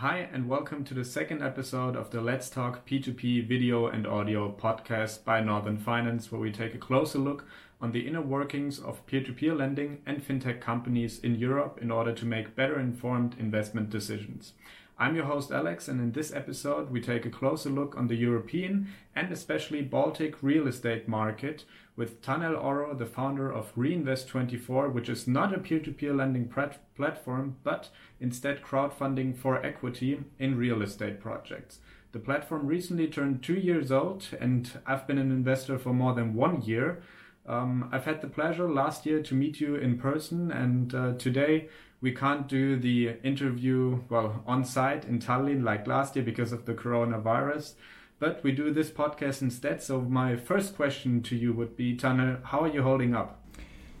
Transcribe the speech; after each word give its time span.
Hi, 0.00 0.30
and 0.32 0.48
welcome 0.48 0.82
to 0.84 0.94
the 0.94 1.04
second 1.04 1.42
episode 1.42 1.94
of 1.94 2.08
the 2.08 2.22
Let's 2.22 2.48
Talk 2.48 2.88
P2P 2.88 3.46
video 3.46 3.86
and 3.86 4.06
audio 4.06 4.50
podcast 4.50 5.24
by 5.24 5.42
Northern 5.42 5.76
Finance, 5.76 6.32
where 6.32 6.40
we 6.40 6.50
take 6.50 6.74
a 6.74 6.78
closer 6.78 7.18
look 7.18 7.44
on 7.82 7.92
the 7.92 8.08
inner 8.08 8.22
workings 8.22 8.78
of 8.78 9.04
peer 9.04 9.22
to 9.22 9.34
peer 9.34 9.54
lending 9.54 10.00
and 10.06 10.26
fintech 10.26 10.58
companies 10.58 11.18
in 11.18 11.34
Europe 11.34 11.78
in 11.82 11.90
order 11.90 12.14
to 12.14 12.24
make 12.24 12.56
better 12.56 12.80
informed 12.80 13.36
investment 13.38 13.90
decisions. 13.90 14.54
I'm 14.98 15.16
your 15.16 15.26
host 15.26 15.52
Alex, 15.52 15.86
and 15.86 16.00
in 16.00 16.12
this 16.12 16.32
episode, 16.32 16.90
we 16.90 17.02
take 17.02 17.26
a 17.26 17.30
closer 17.30 17.68
look 17.68 17.94
on 17.94 18.08
the 18.08 18.16
European 18.16 18.88
and 19.14 19.30
especially 19.30 19.82
Baltic 19.82 20.42
real 20.42 20.66
estate 20.66 21.08
market 21.08 21.66
with 22.00 22.22
Tanel 22.22 22.58
Oro, 22.58 22.94
the 22.94 23.04
founder 23.04 23.52
of 23.52 23.74
Reinvest24, 23.76 24.90
which 24.90 25.10
is 25.10 25.28
not 25.28 25.54
a 25.54 25.58
peer 25.58 25.80
to 25.80 25.92
peer 25.92 26.14
lending 26.14 26.48
platform, 26.48 27.56
but 27.62 27.90
instead 28.18 28.62
crowdfunding 28.62 29.36
for 29.36 29.62
equity 29.62 30.24
in 30.38 30.56
real 30.56 30.80
estate 30.80 31.20
projects. 31.20 31.80
The 32.12 32.18
platform 32.18 32.66
recently 32.66 33.06
turned 33.06 33.42
two 33.42 33.60
years 33.60 33.92
old, 33.92 34.28
and 34.40 34.80
I've 34.86 35.06
been 35.06 35.18
an 35.18 35.30
investor 35.30 35.78
for 35.78 35.92
more 35.92 36.14
than 36.14 36.32
one 36.32 36.62
year. 36.62 37.02
Um, 37.46 37.90
I've 37.92 38.06
had 38.06 38.22
the 38.22 38.28
pleasure 38.28 38.70
last 38.70 39.04
year 39.04 39.22
to 39.22 39.34
meet 39.34 39.60
you 39.60 39.74
in 39.74 39.98
person, 39.98 40.50
and 40.50 40.94
uh, 40.94 41.12
today 41.18 41.68
we 42.00 42.12
can't 42.12 42.48
do 42.48 42.78
the 42.78 43.16
interview 43.22 44.00
well 44.08 44.42
on 44.46 44.64
site 44.64 45.04
in 45.04 45.18
Tallinn 45.18 45.64
like 45.64 45.86
last 45.86 46.16
year 46.16 46.24
because 46.24 46.50
of 46.50 46.64
the 46.64 46.72
coronavirus. 46.72 47.74
But 48.20 48.44
we 48.44 48.52
do 48.52 48.70
this 48.70 48.90
podcast 48.90 49.40
instead. 49.40 49.82
So 49.82 50.02
my 50.02 50.36
first 50.36 50.76
question 50.76 51.22
to 51.22 51.34
you 51.34 51.54
would 51.54 51.74
be, 51.74 51.96
Tanel, 51.96 52.44
how 52.44 52.60
are 52.60 52.68
you 52.68 52.82
holding 52.82 53.14
up? 53.14 53.42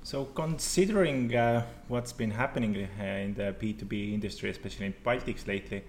So 0.02 0.26
considering 0.26 1.34
uh, 1.34 1.64
what's 1.88 2.12
been 2.12 2.30
happening 2.30 2.76
uh, 2.76 3.02
in 3.02 3.34
the 3.34 3.54
P2P 3.58 4.12
industry, 4.12 4.50
especially 4.50 4.86
in 4.86 4.94
Baltics 5.04 5.46
lately, 5.46 5.84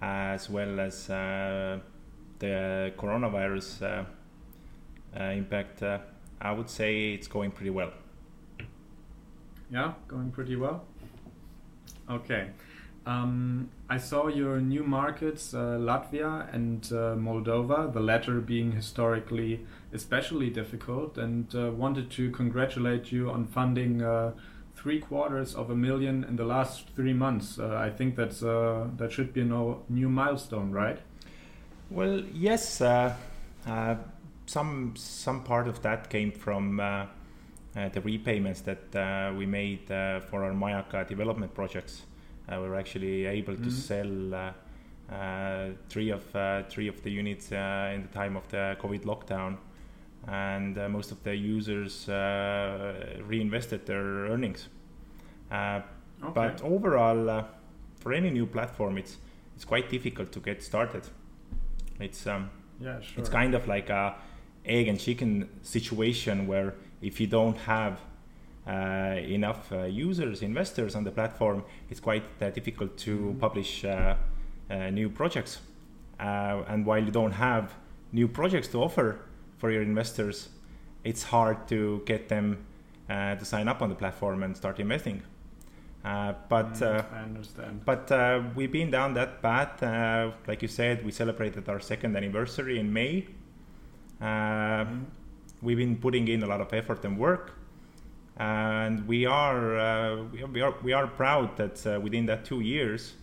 as 0.00 0.48
well 0.48 0.78
as 0.78 1.10
uh, 1.10 1.80
the 2.38 2.92
coronavirus 2.96 3.82
uh, 3.82 5.18
uh, 5.18 5.24
impact, 5.24 5.82
uh, 5.82 5.98
I 6.40 6.52
would 6.52 6.70
say 6.70 7.14
it's 7.14 7.26
going 7.26 7.50
pretty 7.50 7.70
well. 7.70 7.90
Yeah, 9.70 9.94
going 10.06 10.30
pretty 10.30 10.54
well. 10.54 10.84
Okay. 12.08 12.50
Um, 13.04 13.70
I 13.90 13.98
saw 13.98 14.28
your 14.28 14.60
new 14.60 14.84
markets, 14.84 15.54
uh, 15.54 15.76
Latvia 15.78 16.52
and 16.54 16.84
uh, 16.92 17.16
Moldova, 17.16 17.92
the 17.92 18.00
latter 18.00 18.40
being 18.40 18.72
historically 18.72 19.66
especially 19.92 20.50
difficult, 20.50 21.18
and 21.18 21.52
uh, 21.54 21.72
wanted 21.72 22.10
to 22.12 22.30
congratulate 22.30 23.10
you 23.10 23.28
on 23.28 23.46
funding 23.46 24.02
uh, 24.02 24.32
three 24.76 25.00
quarters 25.00 25.54
of 25.54 25.68
a 25.68 25.74
million 25.74 26.22
in 26.24 26.36
the 26.36 26.44
last 26.44 26.90
three 26.94 27.12
months. 27.12 27.58
Uh, 27.58 27.74
I 27.74 27.90
think 27.90 28.14
that's 28.14 28.42
uh, 28.42 28.86
that 28.96 29.10
should 29.10 29.32
be 29.32 29.40
a 29.40 29.44
no, 29.44 29.82
new 29.88 30.08
milestone, 30.08 30.70
right? 30.70 31.00
Well, 31.90 32.22
yes. 32.32 32.80
some 34.46 34.94
some 34.96 35.42
part 35.42 35.66
of 35.66 35.82
that 35.82 36.08
came 36.08 36.30
from 36.30 36.76
the 37.74 38.00
repayments 38.00 38.60
that 38.60 39.34
we 39.36 39.44
made 39.44 39.88
for 39.88 40.44
our 40.44 40.52
Majaka 40.52 41.08
development 41.08 41.52
projects. 41.52 42.02
Uh, 42.48 42.60
we 42.60 42.68
were 42.68 42.76
actually 42.76 43.26
able 43.26 43.54
mm-hmm. 43.54 43.64
to 43.64 43.70
sell 43.70 44.34
uh, 44.34 44.52
uh, 45.12 45.70
three 45.88 46.10
of 46.10 46.24
three 46.68 46.88
of 46.88 47.02
the 47.02 47.10
units 47.10 47.52
in 47.52 48.02
the 48.02 48.08
time 48.12 48.36
of 48.36 48.48
the 48.48 48.76
COVID 48.80 49.04
lockdown, 49.04 49.58
and 50.26 50.76
most 50.90 51.12
of 51.12 51.22
the 51.22 51.34
users 51.34 52.08
reinvested 53.26 53.86
their 53.86 54.02
earnings. 54.30 54.68
Okay. 55.52 55.82
But 56.34 56.62
overall, 56.62 57.46
for 57.98 58.12
any 58.12 58.30
new 58.30 58.46
platform, 58.46 58.98
it's 58.98 59.18
it's 59.54 59.64
quite 59.64 59.90
difficult 59.90 60.32
to 60.32 60.40
get 60.40 60.62
started. 60.62 61.04
It's 62.00 62.26
um, 62.26 62.50
yeah, 62.80 63.00
sure. 63.00 63.20
It's 63.20 63.28
kind 63.28 63.54
of 63.54 63.68
like 63.68 63.90
a 63.90 64.14
egg 64.64 64.88
and 64.88 64.98
chicken 64.98 65.48
situation 65.62 66.46
where 66.46 66.74
if 67.00 67.20
you 67.20 67.26
don't 67.26 67.56
have 67.58 68.00
uh, 68.66 69.16
enough 69.18 69.72
uh, 69.72 69.84
users, 69.84 70.42
investors 70.42 70.94
on 70.94 71.04
the 71.04 71.10
platform, 71.10 71.64
it's 71.90 72.00
quite 72.00 72.24
uh, 72.40 72.50
difficult 72.50 72.96
to 72.96 73.16
mm-hmm. 73.16 73.38
publish 73.38 73.84
uh, 73.84 74.16
uh, 74.70 74.90
new 74.90 75.08
projects. 75.08 75.60
Uh, 76.20 76.62
and 76.68 76.86
while 76.86 77.02
you 77.02 77.10
don't 77.10 77.32
have 77.32 77.74
new 78.12 78.28
projects 78.28 78.68
to 78.68 78.82
offer 78.82 79.18
for 79.58 79.70
your 79.70 79.82
investors, 79.82 80.48
it's 81.04 81.24
hard 81.24 81.66
to 81.68 82.02
get 82.06 82.28
them 82.28 82.64
to 83.08 83.44
sign 83.44 83.68
up 83.68 83.82
on 83.82 83.90
the 83.90 83.94
platform 83.94 84.42
and 84.42 84.56
start 84.56 84.80
investing. 84.80 85.22
but 86.02 86.72
mm, 86.74 87.12
I 87.12 87.22
understand. 87.24 87.84
But 87.84 88.10
we've 88.54 88.72
been 88.72 88.90
down 88.90 89.12
that 89.14 89.42
path. 89.42 89.82
like 90.46 90.62
you 90.62 90.68
said, 90.68 91.04
we 91.04 91.12
celebrated 91.12 91.68
our 91.68 91.78
second 91.78 92.16
anniversary 92.16 92.78
in 92.78 92.90
May. 92.90 93.26
Mm-hmm 94.22 95.02
we've 95.62 95.78
been 95.78 95.96
putting 95.96 96.28
in 96.28 96.42
a 96.42 96.46
lot 96.46 96.60
of 96.60 96.72
effort 96.74 97.04
and 97.04 97.16
work, 97.16 97.54
and 98.42 99.06
we 99.06 99.24
are 99.24 99.78
uh, 99.78 100.24
we 100.52 100.60
are 100.60 100.74
we 100.82 100.92
are 100.92 101.06
proud 101.06 101.56
that 101.56 101.86
uh, 101.86 102.00
within 102.00 102.26
that 102.26 102.44
two 102.44 102.60
years, 102.60 103.14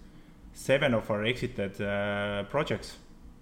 seven 0.53 0.93
of 0.93 1.11
our 1.11 1.25
exited 1.25 1.81
uh, 1.81 2.43
projects 2.43 2.97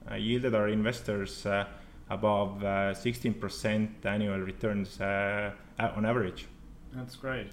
uh, 0.09 0.15
yielded 0.15 0.55
our 0.55 0.69
investors 0.69 1.45
uh, 1.45 1.65
above 2.09 2.61
16% 2.61 4.05
uh, 4.05 4.09
annual 4.09 4.39
returns 4.39 4.99
on 4.99 6.05
average. 6.05 6.47
That's 6.93 7.15
great. 7.15 7.51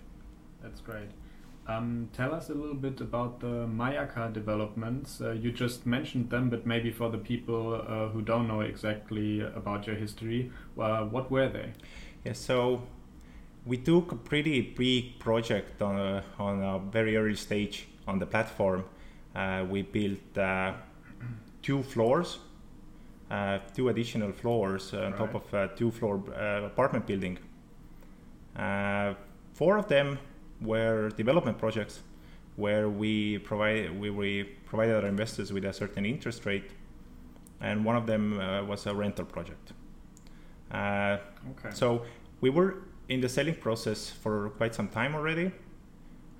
That's 0.62 0.80
great. 0.80 1.10
Um, 1.66 2.08
tell 2.12 2.34
us 2.34 2.50
a 2.50 2.54
little 2.54 2.76
bit 2.76 3.00
about 3.00 3.40
the 3.40 3.66
Majaka 3.66 4.32
developments. 4.32 5.20
Uh, 5.20 5.32
you 5.32 5.50
just 5.50 5.86
mentioned 5.86 6.30
them, 6.30 6.50
but 6.50 6.66
maybe 6.66 6.90
for 6.90 7.10
the 7.10 7.18
people 7.18 7.74
uh, 7.74 8.08
who 8.08 8.22
don't 8.22 8.46
know 8.46 8.60
exactly 8.60 9.40
about 9.40 9.86
your 9.86 9.96
history, 9.96 10.52
uh, 10.78 11.04
what 11.04 11.30
were 11.30 11.48
they? 11.48 11.72
Yeah, 12.24 12.34
so 12.34 12.82
we 13.66 13.76
took 13.78 14.12
a 14.12 14.16
pretty 14.16 14.60
big 14.60 15.18
project 15.18 15.80
on 15.80 15.98
a, 15.98 16.24
on 16.38 16.62
a 16.62 16.78
very 16.78 17.16
early 17.16 17.36
stage 17.36 17.86
on 18.06 18.18
the 18.18 18.26
platform. 18.26 18.84
Uh, 19.34 19.64
we 19.68 19.82
built 19.82 20.38
uh, 20.38 20.72
two 21.62 21.82
floors, 21.82 22.38
uh, 23.30 23.58
two 23.74 23.88
additional 23.88 24.32
floors 24.32 24.92
on 24.92 25.12
right. 25.12 25.16
top 25.16 25.34
of 25.34 25.54
a 25.54 25.70
two 25.74 25.90
floor 25.90 26.16
apartment 26.64 27.06
building. 27.06 27.38
four 29.54 29.78
of 29.78 29.88
them 29.88 30.18
were 30.60 31.08
development 31.10 31.58
projects 31.58 32.00
where 32.56 32.88
we 32.88 33.38
provide 33.38 33.98
we, 33.98 34.10
we 34.10 34.44
provided 34.66 34.94
our 34.94 35.08
investors 35.08 35.52
with 35.52 35.64
a 35.64 35.72
certain 35.72 36.06
interest 36.06 36.46
rate, 36.46 36.70
and 37.60 37.84
one 37.84 37.96
of 37.96 38.06
them 38.06 38.38
uh, 38.38 38.62
was 38.62 38.86
a 38.86 38.94
rental 38.94 39.24
project. 39.24 39.72
Uh, 40.70 41.18
okay. 41.50 41.70
So 41.74 42.04
we 42.40 42.50
were 42.50 42.76
in 43.08 43.20
the 43.20 43.28
selling 43.28 43.54
process 43.54 44.10
for 44.10 44.50
quite 44.50 44.74
some 44.74 44.88
time 44.88 45.14
already. 45.14 45.52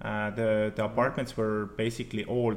Uh, 0.02 0.30
the 0.30 0.72
the 0.74 0.84
apartments 0.84 1.36
were 1.36 1.66
basically 1.76 2.24
all 2.24 2.54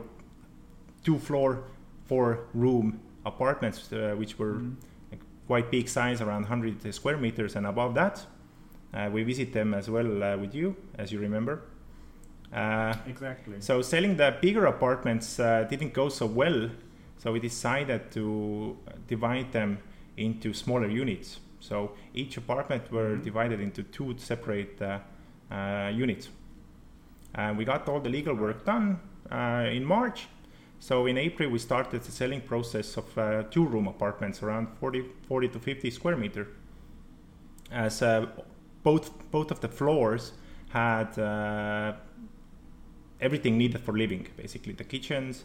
two 1.04 1.18
floor, 1.18 1.64
four 2.06 2.40
room 2.54 3.00
apartments, 3.26 3.92
uh, 3.94 4.14
which 4.18 4.38
were 4.40 4.56
mm-hmm. 4.56 5.18
quite 5.48 5.72
big 5.72 5.88
size, 5.88 6.22
around 6.22 6.42
100 6.42 6.94
square 6.94 7.18
meters 7.18 7.56
and 7.56 7.66
above 7.66 7.94
that. 7.94 8.26
Uh, 8.94 9.10
we 9.12 9.24
visit 9.24 9.54
them 9.54 9.74
as 9.74 9.90
well 9.90 10.24
uh, 10.24 10.38
with 10.38 10.56
you, 10.56 10.76
as 10.98 11.12
you 11.12 11.20
remember. 11.20 11.62
Uh, 12.54 12.94
exactly. 13.08 13.60
So 13.60 13.82
selling 13.82 14.18
the 14.18 14.36
bigger 14.42 14.66
apartments 14.66 15.38
didn't 15.38 15.94
go 15.94 16.10
so 16.10 16.26
well, 16.26 16.70
so 17.18 17.34
we 17.34 17.40
decided 17.40 18.12
to 18.12 18.78
divide 19.08 19.52
them 19.52 19.80
into 20.16 20.54
smaller 20.54 20.88
units. 20.88 21.40
So 21.60 21.92
each 22.14 22.38
apartment 22.38 22.92
were 22.92 23.14
mm-hmm. 23.14 23.24
divided 23.24 23.60
into 23.60 23.84
two 23.84 24.16
separate 24.18 24.80
units. 25.94 26.30
And 27.36 27.58
we 27.58 27.66
got 27.66 27.88
all 27.88 28.00
the 28.00 28.10
legal 28.10 28.36
work 28.36 28.66
done 28.66 29.00
in 29.32 29.84
March. 29.86 30.28
So 30.80 31.08
in 31.08 31.18
April, 31.18 31.50
we 31.50 31.60
started 31.60 32.04
the 32.04 32.12
selling 32.12 32.42
process 32.42 32.98
of 32.98 33.18
uh, 33.18 33.44
two 33.44 33.66
room 33.66 33.88
apartments 33.88 34.44
around 34.44 34.68
40, 34.80 35.06
40 35.28 35.48
to 35.50 35.60
50 35.60 35.90
square 35.92 36.16
meter. 36.16 36.48
As 37.72 38.02
uh, 38.02 38.28
both 38.84 39.12
both 39.32 39.52
of 39.52 39.60
the 39.60 39.68
floors 39.68 40.34
had 40.70 41.18
uh, 41.20 41.94
everything 43.20 43.58
needed 43.58 43.82
for 43.82 43.94
living, 43.94 44.28
basically 44.38 44.74
the 44.74 44.84
kitchens, 44.84 45.44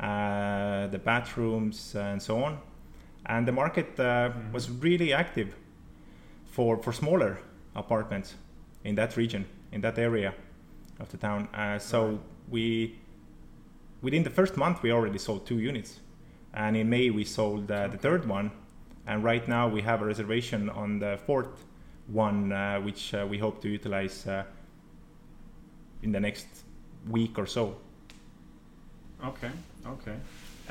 uh, 0.00 0.86
the 0.88 0.98
bathrooms, 0.98 1.94
and 1.94 2.20
so 2.20 2.42
on. 2.42 2.58
And 3.26 3.46
the 3.46 3.52
market 3.52 3.98
uh, 3.98 4.02
mm-hmm. 4.02 4.52
was 4.52 4.70
really 4.70 5.12
active 5.12 5.54
for 6.44 6.76
for 6.82 6.92
smaller 6.92 7.38
apartments 7.74 8.34
in 8.84 8.94
that 8.96 9.16
region, 9.16 9.44
in 9.72 9.80
that 9.82 9.98
area 9.98 10.34
of 10.98 11.08
the 11.10 11.16
town. 11.16 11.48
Uh, 11.54 11.78
so 11.78 12.06
right. 12.06 12.20
we 12.48 12.98
within 14.02 14.22
the 14.22 14.30
first 14.30 14.56
month 14.56 14.82
we 14.82 14.92
already 14.92 15.18
sold 15.18 15.46
two 15.46 15.58
units, 15.58 16.00
and 16.54 16.76
in 16.76 16.88
May 16.88 17.10
we 17.10 17.24
sold 17.24 17.70
uh, 17.70 17.88
the 17.88 17.98
third 17.98 18.26
one, 18.26 18.50
and 19.06 19.22
right 19.22 19.46
now 19.48 19.68
we 19.68 19.82
have 19.82 20.02
a 20.02 20.06
reservation 20.06 20.70
on 20.70 20.98
the 20.98 21.18
fourth 21.26 21.64
one 22.06 22.52
uh, 22.52 22.80
which 22.80 23.14
uh, 23.14 23.26
we 23.28 23.38
hope 23.38 23.62
to 23.62 23.68
utilize 23.68 24.26
uh, 24.26 24.42
in 26.02 26.12
the 26.12 26.20
next 26.20 26.46
week 27.08 27.38
or 27.38 27.46
so. 27.46 27.76
Okay, 29.24 29.50
Okay. 29.86 30.16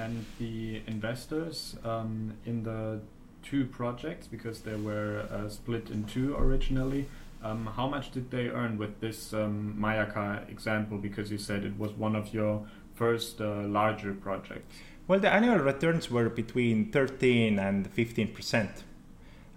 And 0.04 0.26
the 0.40 0.82
investors 0.88 1.76
um, 1.84 2.34
in 2.46 2.64
the 2.64 3.02
two 3.44 3.66
projects, 3.66 4.28
because 4.28 4.62
they 4.62 4.76
were 4.76 5.28
uh, 5.32 5.50
split 5.50 5.90
in 5.90 6.06
two 6.06 6.36
originally, 6.38 7.08
um, 7.44 7.66
how 7.76 7.88
much 7.88 8.12
did 8.12 8.32
they 8.32 8.48
earn 8.48 8.78
with 8.78 9.00
this 9.02 9.34
um, 9.34 9.76
Majaka 9.78 10.50
example? 10.50 10.98
Because 10.98 11.32
you 11.32 11.38
said 11.38 11.64
it 11.64 11.78
was 11.78 11.92
one 11.94 12.16
of 12.16 12.34
your 12.34 12.66
first 12.96 13.42
uh, 13.42 13.62
larger 13.64 14.14
projects. 14.14 14.78
Well, 15.08 15.20
the 15.20 15.32
annual 15.34 15.58
returns 15.58 16.12
were 16.12 16.30
between 16.30 16.92
13 16.92 17.60
and 17.60 17.88
15 17.88 18.28
percent. 18.34 18.84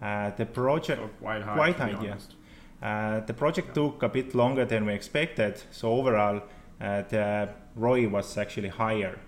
Uh, 0.01 0.31
the 0.31 0.47
project 0.47 1.01
so 1.01 1.09
quite 1.21 1.43
high, 1.43 1.55
quite 1.55 1.77
high, 1.77 1.97
yeah. 2.03 2.17
Uh, 2.83 3.21
the 3.21 3.35
project 3.35 3.69
yeah. 3.69 3.75
took 3.75 4.03
a 4.03 4.09
bit 4.09 4.35
longer 4.35 4.65
than 4.65 4.87
we 4.87 4.93
expected, 4.93 5.63
so 5.71 5.93
overall 5.93 6.43
uh, 6.81 7.03
the 7.09 7.49
ROI 7.77 8.09
was 8.09 8.37
actually 8.37 8.69
higher 8.69 9.19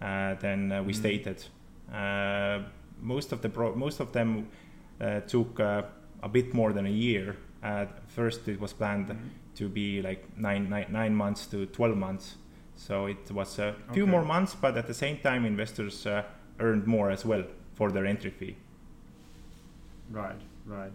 than 0.00 0.72
uh, 0.72 0.82
we 0.82 0.92
mm. 0.92 0.96
stated. 0.96 1.44
Uh, 1.92 2.60
most 3.00 3.32
of 3.32 3.40
the 3.42 3.48
pro- 3.48 3.74
most 3.74 4.00
of 4.00 4.12
them 4.12 4.48
took 5.26 5.58
a 5.58 6.28
bit 6.30 6.54
more 6.54 6.72
than 6.72 6.86
a 6.86 6.90
year. 6.90 7.36
first, 8.08 8.48
it 8.48 8.60
was 8.60 8.72
planned 8.72 9.08
mm. 9.08 9.18
to 9.54 9.68
be 9.68 10.02
like 10.02 10.24
nine, 10.36 10.68
nine, 10.68 10.86
nine 10.90 11.14
months 11.14 11.46
to 11.46 11.66
12 11.66 11.96
months 11.96 12.36
so 12.78 13.06
it 13.06 13.30
was 13.32 13.58
a 13.58 13.74
few 13.92 14.04
okay. 14.04 14.10
more 14.10 14.24
months, 14.24 14.54
but 14.54 14.76
at 14.76 14.86
the 14.86 14.94
same 14.94 15.18
time, 15.18 15.44
investors 15.44 16.06
uh, 16.06 16.22
earned 16.60 16.86
more 16.86 17.10
as 17.10 17.24
well 17.24 17.44
for 17.74 17.90
their 17.90 18.06
entry 18.06 18.30
fee. 18.30 18.56
Right, 20.10 20.40
right. 20.64 20.92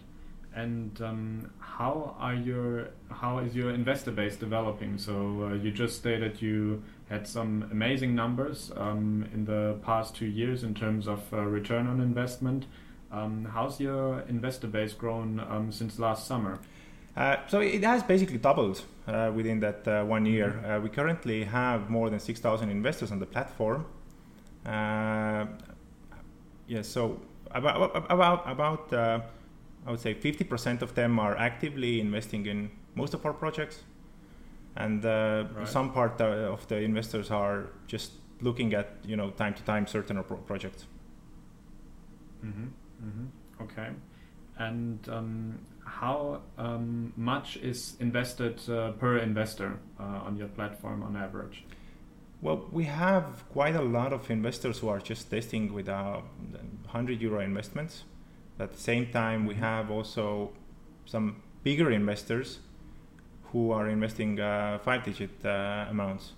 And 0.55 1.00
um, 1.01 1.51
how 1.59 2.15
are 2.19 2.35
your 2.35 2.89
how 3.11 3.39
is 3.39 3.53
your 3.53 3.71
investor 3.71 4.11
base 4.11 4.38
developing? 4.38 4.97
So 4.97 5.50
uh, 5.50 5.53
you 5.55 5.71
just 5.71 5.97
stated 5.97 6.41
you 6.41 6.83
had 7.09 7.27
some 7.27 7.67
amazing 7.71 8.15
numbers 8.15 8.71
um, 8.75 9.27
in 9.33 9.45
the 9.45 9.77
past 9.83 10.15
two 10.15 10.25
years 10.25 10.63
in 10.63 10.73
terms 10.73 11.07
of 11.07 11.21
uh, 11.33 11.41
return 11.41 11.88
on 11.88 12.01
investment. 12.01 12.65
Um, 13.11 13.45
how's 13.53 13.79
your 13.79 14.21
investor 14.21 14.67
base 14.67 14.94
grown 14.94 15.39
um, 15.39 15.71
since 15.71 16.00
last 16.00 16.25
summer? 16.25 16.59
Uh, 17.15 17.38
so 17.47 17.59
it 17.59 17.83
has 17.83 18.01
basically 18.01 18.39
doubled 18.39 18.81
uh, 19.07 19.31
within 19.33 19.59
that 19.59 19.88
uh, 19.88 20.03
one 20.03 20.25
year. 20.25 20.50
Mm-hmm. 20.50 20.71
Uh, 20.71 20.79
we 20.79 20.89
currently 20.89 21.44
have 21.44 21.89
more 21.89 22.09
than 22.09 22.19
6,000 22.19 22.69
investors 22.69 23.11
on 23.11 23.19
the 23.19 23.25
platform. 23.25 23.85
Uh, 24.65 25.45
yeah, 26.67 26.81
so 26.81 27.19
about 27.51 27.91
about 28.09 28.50
about 28.50 28.94
uh, 28.94 29.19
I 29.85 29.91
would 29.91 30.00
say 30.00 30.15
50% 30.15 30.81
of 30.81 30.95
them 30.95 31.19
are 31.19 31.38
actively 31.38 32.00
investing 32.00 32.45
in 32.45 32.71
most 32.95 33.13
of 33.13 33.25
our 33.25 33.33
projects, 33.33 33.83
and 34.75 35.03
right. 35.03 35.67
some 35.67 35.91
part 35.91 36.19
of 36.21 36.67
the 36.67 36.77
investors 36.77 37.31
are 37.31 37.69
just 37.87 38.13
looking 38.41 38.73
at 38.73 38.97
you 39.05 39.15
know 39.15 39.29
time 39.31 39.53
to 39.53 39.63
time 39.63 39.87
certain 39.87 40.23
pro- 40.23 40.37
projects. 40.37 40.85
Mm-hmm. 42.45 42.65
Mm-hmm. 43.05 43.63
Okay, 43.63 43.89
and 44.57 45.07
um, 45.09 45.59
how 45.85 46.41
um, 46.57 47.13
much 47.15 47.57
is 47.57 47.95
invested 47.99 48.59
uh, 48.69 48.91
per 48.91 49.17
investor 49.17 49.79
uh, 49.99 50.27
on 50.27 50.37
your 50.37 50.47
platform 50.47 51.03
on 51.03 51.15
average? 51.15 51.65
Well, 52.41 52.67
we 52.71 52.83
have 52.85 53.45
quite 53.49 53.75
a 53.75 53.81
lot 53.81 54.11
of 54.11 54.29
investors 54.29 54.79
who 54.79 54.89
are 54.89 54.99
just 54.99 55.31
testing 55.31 55.73
with 55.73 55.87
uh, 55.87 56.19
100 56.91 57.21
euro 57.21 57.39
investments. 57.39 58.03
At 58.59 58.73
the 58.73 58.79
same 58.79 59.07
time, 59.11 59.45
we 59.45 59.53
mm-hmm. 59.53 59.63
have 59.63 59.89
also 59.89 60.51
some 61.05 61.41
bigger 61.63 61.89
investors 61.91 62.59
who 63.53 63.71
are 63.71 63.88
investing 63.88 64.39
uh, 64.39 64.79
five 64.83 65.05
digit 65.05 65.45
uh, 65.45 65.85
amounts. 65.89 66.33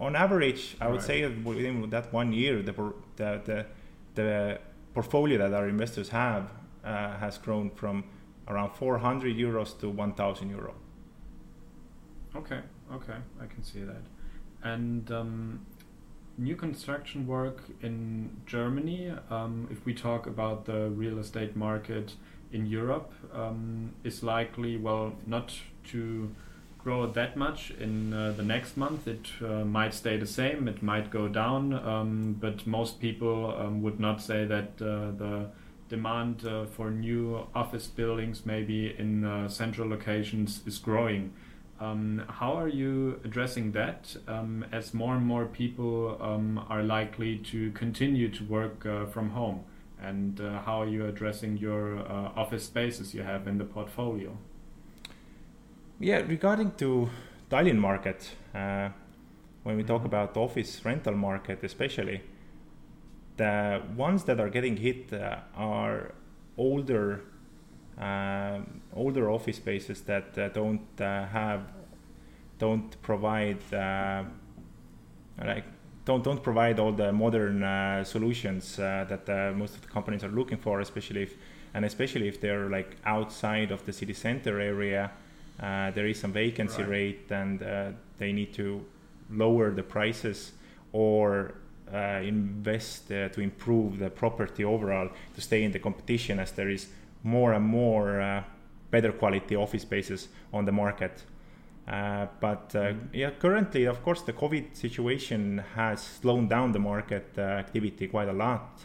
On 0.00 0.16
average, 0.16 0.76
I 0.80 0.88
would 0.88 1.02
say 1.02 1.22
that 1.22 1.44
within 1.44 1.90
that 1.90 2.12
one 2.12 2.32
year, 2.32 2.62
the, 2.62 2.72
the, 3.16 3.40
the, 3.44 3.66
the 4.14 4.58
portfolio 4.94 5.38
that 5.38 5.52
our 5.52 5.68
investors 5.68 6.08
have 6.08 6.50
uh, 6.84 7.18
has 7.18 7.36
grown 7.38 7.70
from 7.70 8.04
around 8.48 8.70
400 8.70 9.36
euros 9.36 9.78
to 9.80 9.90
1000 9.90 10.50
euro. 10.50 10.74
Okay, 12.34 12.60
okay, 12.92 13.16
I 13.40 13.46
can 13.46 13.62
see 13.62 13.82
that. 13.82 14.02
And 14.62 15.10
um, 15.12 15.66
new 16.38 16.56
construction 16.56 17.26
work 17.26 17.64
in 17.82 18.30
Germany, 18.46 19.12
um, 19.30 19.68
if 19.70 19.84
we 19.84 19.92
talk 19.92 20.26
about 20.26 20.64
the 20.64 20.88
real 20.90 21.18
estate 21.18 21.56
market 21.56 22.14
in 22.52 22.66
Europe, 22.66 23.12
um, 23.34 23.92
is 24.04 24.22
likely, 24.22 24.76
well, 24.76 25.12
not 25.26 25.52
to 25.88 26.30
grow 26.78 27.06
that 27.06 27.36
much 27.36 27.70
in 27.72 28.14
uh, 28.14 28.32
the 28.36 28.42
next 28.42 28.76
month. 28.76 29.06
It 29.06 29.28
uh, 29.42 29.64
might 29.64 29.92
stay 29.92 30.16
the 30.16 30.26
same, 30.26 30.68
it 30.68 30.82
might 30.82 31.10
go 31.10 31.28
down, 31.28 31.74
um, 31.74 32.36
but 32.40 32.66
most 32.66 33.00
people 33.00 33.54
um, 33.58 33.82
would 33.82 34.00
not 34.00 34.22
say 34.22 34.46
that 34.46 34.70
uh, 34.80 35.10
the 35.22 35.50
demand 35.88 36.46
uh, 36.46 36.64
for 36.66 36.90
new 36.90 37.46
office 37.54 37.86
buildings, 37.86 38.46
maybe 38.46 38.94
in 38.98 39.24
uh, 39.24 39.48
central 39.48 39.88
locations, 39.88 40.62
is 40.66 40.78
growing. 40.78 41.32
Um, 41.80 42.24
how 42.28 42.52
are 42.52 42.68
you 42.68 43.20
addressing 43.24 43.72
that 43.72 44.16
um, 44.26 44.64
as 44.72 44.92
more 44.92 45.14
and 45.14 45.24
more 45.24 45.46
people 45.46 46.18
um, 46.20 46.64
are 46.68 46.82
likely 46.82 47.38
to 47.52 47.70
continue 47.72 48.28
to 48.30 48.44
work 48.44 48.84
uh, 48.84 49.06
from 49.06 49.30
home? 49.30 49.64
And 50.00 50.38
how 50.38 50.80
are 50.82 50.86
you 50.86 51.06
addressing 51.06 51.56
your 51.56 51.98
office 52.36 52.64
spaces 52.64 53.14
you 53.14 53.22
have 53.24 53.48
in 53.48 53.58
the 53.58 53.64
portfolio? 53.64 54.36
Yeah, 56.00 56.18
regarding 56.18 56.72
to 56.76 57.10
Tallinn 57.50 57.78
market, 57.78 58.30
uh, 58.54 58.90
when 59.64 59.76
we 59.76 59.82
talk 59.82 59.98
mm-hmm. 59.98 60.06
about 60.06 60.36
office 60.36 60.84
rental 60.84 61.14
market 61.14 61.64
especially, 61.64 62.22
the 63.36 63.82
ones 63.96 64.22
that 64.24 64.38
are 64.38 64.48
getting 64.48 64.76
hit 64.76 65.12
uh, 65.12 65.38
are 65.56 66.12
older 66.56 67.22
uh, 68.00 68.60
older 68.94 69.28
office 69.28 69.56
spaces 69.56 70.02
that 70.02 70.38
uh, 70.38 70.48
don't 70.50 71.00
uh, 71.00 71.26
have 71.26 71.62
don't 72.58 73.00
provide 73.02 73.60
uh, 73.74 74.22
like 75.44 75.64
don't 76.04 76.22
don't 76.22 76.42
provide 76.44 76.78
all 76.78 76.92
the 76.92 77.12
modern 77.12 77.64
uh, 77.64 78.04
solutions 78.04 78.76
that 78.76 79.54
most 79.56 79.74
of 79.74 79.82
the 79.82 79.88
companies 79.88 80.22
are 80.22 80.30
looking 80.30 80.58
for 80.58 80.80
especially 80.80 81.22
if 81.22 81.36
and 81.74 81.84
especially 81.84 82.28
if 82.28 82.40
they're 82.40 82.68
like 82.68 82.96
outside 83.04 83.72
of 83.72 83.84
the 83.84 83.92
city 83.92 84.14
center 84.14 84.60
area 84.60 85.10
there 85.58 86.06
is 86.06 86.20
some 86.20 86.32
vacancy 86.32 86.82
right. 86.82 86.90
rate 86.90 87.30
and 87.30 87.94
they 88.18 88.32
need 88.32 88.52
to 88.54 88.84
lower 89.30 89.70
the 89.70 89.82
prices 89.82 90.52
or 90.92 91.54
uh, 91.92 92.20
invest 92.22 93.10
uh, 93.10 93.28
to 93.30 93.40
improve 93.40 93.98
the 93.98 94.10
property 94.10 94.64
overall 94.64 95.08
to 95.34 95.40
stay 95.40 95.64
in 95.64 95.72
the 95.72 95.78
competition 95.78 96.38
as 96.38 96.52
there 96.52 96.68
is 96.68 96.88
more 97.22 97.54
and 97.54 97.64
more 97.64 98.20
uh, 98.20 98.42
better 98.90 99.12
quality 99.12 99.56
office 99.56 99.82
spaces 99.82 100.28
on 100.52 100.64
the 100.64 100.72
market. 100.72 101.24
Uh, 101.86 102.26
but 102.40 102.74
uh, 102.74 102.92
mm-hmm. 102.92 103.14
yeah, 103.14 103.30
currently, 103.30 103.86
of 103.86 104.02
course, 104.02 104.20
the 104.22 104.32
COVID 104.32 104.76
situation 104.76 105.62
has 105.74 106.02
slowed 106.02 106.50
down 106.50 106.72
the 106.72 106.78
market 106.78 107.32
uh, 107.38 107.40
activity 107.40 108.06
quite 108.06 108.28
a 108.28 108.32
lot. 108.32 108.80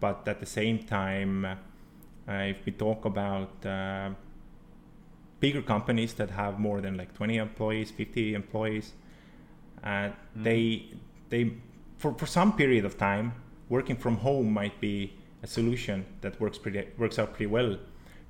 but 0.00 0.28
at 0.28 0.38
the 0.38 0.46
same 0.46 0.78
time, 0.78 1.44
if 2.28 2.64
we 2.64 2.72
talk 2.72 3.04
about 3.04 3.50
bigger 5.40 5.62
companies 5.62 6.14
that 6.14 6.30
have 6.30 6.58
more 6.58 6.80
than 6.80 6.96
like 6.96 7.14
20 7.14 7.36
employees, 7.38 7.90
50 7.90 8.34
employees, 8.34 8.92
mm. 9.84 10.12
they 10.36 10.86
they 11.30 11.52
for, 11.96 12.14
for 12.14 12.26
some 12.26 12.56
period 12.56 12.84
of 12.84 12.96
time 12.98 13.32
working 13.68 13.96
from 13.96 14.16
home 14.16 14.52
might 14.52 14.80
be 14.80 15.14
a 15.42 15.46
solution 15.46 16.04
that 16.20 16.38
works 16.40 16.58
pretty 16.58 16.86
works 16.98 17.18
out 17.18 17.30
pretty 17.34 17.46
well 17.46 17.78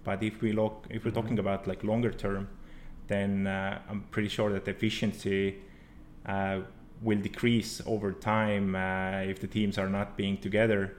but 0.05 0.23
if 0.23 0.41
we 0.41 0.53
look 0.53 0.87
if 0.91 1.05
we're 1.05 1.11
mm-hmm. 1.11 1.21
talking 1.21 1.39
about 1.39 1.67
like 1.67 1.83
longer 1.83 2.13
term 2.13 2.49
then 3.09 3.47
uh, 3.47 3.81
i'm 3.89 4.03
pretty 4.11 4.29
sure 4.29 4.53
that 4.53 4.69
efficiency 4.69 5.57
uh, 6.27 6.61
will 7.03 7.19
decrease 7.19 7.81
over 7.87 8.13
time 8.13 8.77
uh, 8.77 9.21
if 9.33 9.41
the 9.41 9.47
teams 9.47 9.79
are 9.79 9.89
not 9.89 10.17
being 10.17 10.37
together 10.37 10.97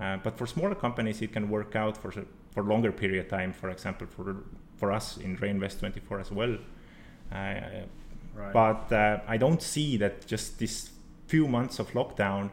uh, 0.00 0.16
but 0.18 0.38
for 0.38 0.46
smaller 0.46 0.74
companies 0.74 1.20
it 1.20 1.32
can 1.32 1.50
work 1.50 1.74
out 1.74 1.96
for 1.96 2.12
for 2.52 2.62
longer 2.62 2.92
period 2.92 3.24
of 3.24 3.30
time 3.30 3.52
for 3.52 3.70
example 3.70 4.06
for 4.06 4.36
for 4.80 4.90
us 4.90 5.18
in 5.18 5.36
reinvest 5.36 5.78
24 5.80 6.20
as 6.20 6.30
well 6.32 6.54
uh, 7.32 7.36
right. 8.34 8.52
but 8.52 8.92
uh, 8.92 9.20
i 9.28 9.36
don't 9.36 9.62
see 9.62 9.96
that 9.96 10.26
just 10.26 10.58
this 10.58 10.90
few 11.26 11.46
months 11.46 11.78
of 11.78 11.90
lockdown 11.92 12.50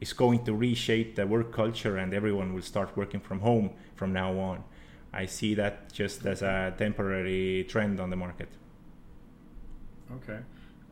is 0.00 0.12
going 0.12 0.44
to 0.44 0.52
reshape 0.52 1.16
the 1.16 1.26
work 1.26 1.52
culture 1.52 1.96
and 1.96 2.12
everyone 2.12 2.52
will 2.54 2.62
start 2.62 2.96
working 2.96 3.20
from 3.20 3.40
home 3.40 3.70
from 3.94 4.12
now 4.12 4.38
on. 4.38 4.64
I 5.12 5.26
see 5.26 5.54
that 5.54 5.92
just 5.92 6.26
as 6.26 6.42
a 6.42 6.74
temporary 6.76 7.64
trend 7.68 8.00
on 8.00 8.10
the 8.10 8.16
market. 8.16 8.48
Okay. 10.16 10.40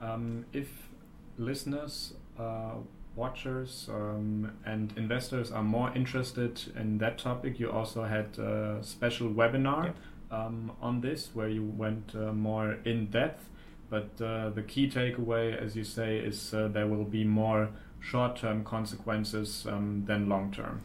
Um, 0.01 0.47
if 0.53 0.89
listeners, 1.37 2.15
uh, 2.39 2.77
watchers, 3.17 3.89
um, 3.93 4.53
and 4.65 4.93
investors 4.97 5.53
are 5.53 5.63
more 5.63 5.93
interested 5.95 6.63
in 6.75 6.99
that 6.99 7.19
topic, 7.19 7.61
you 7.61 7.71
also 7.71 8.05
had 8.05 8.39
a 8.39 8.79
special 8.83 9.29
webinar 9.29 9.87
yeah. 9.87 9.93
Um, 10.35 10.73
on 10.81 11.01
this 11.01 11.31
where 11.35 11.49
you 11.49 11.65
went 11.65 12.15
uh, 12.15 12.33
more 12.33 12.79
in 12.85 13.07
depth 13.07 13.45
But 13.91 14.21
uh, 14.21 14.51
the 14.51 14.63
key 14.63 14.89
takeaway, 14.89 15.57
as 15.65 15.77
you 15.77 15.85
say, 15.85 16.19
is 16.19 16.53
uh, 16.53 16.69
there 16.69 16.87
will 16.87 17.05
be 17.05 17.25
more 17.25 17.69
short-term 18.01 18.65
consequences 18.65 19.67
um, 19.69 20.05
than 20.07 20.29
long-term. 20.29 20.83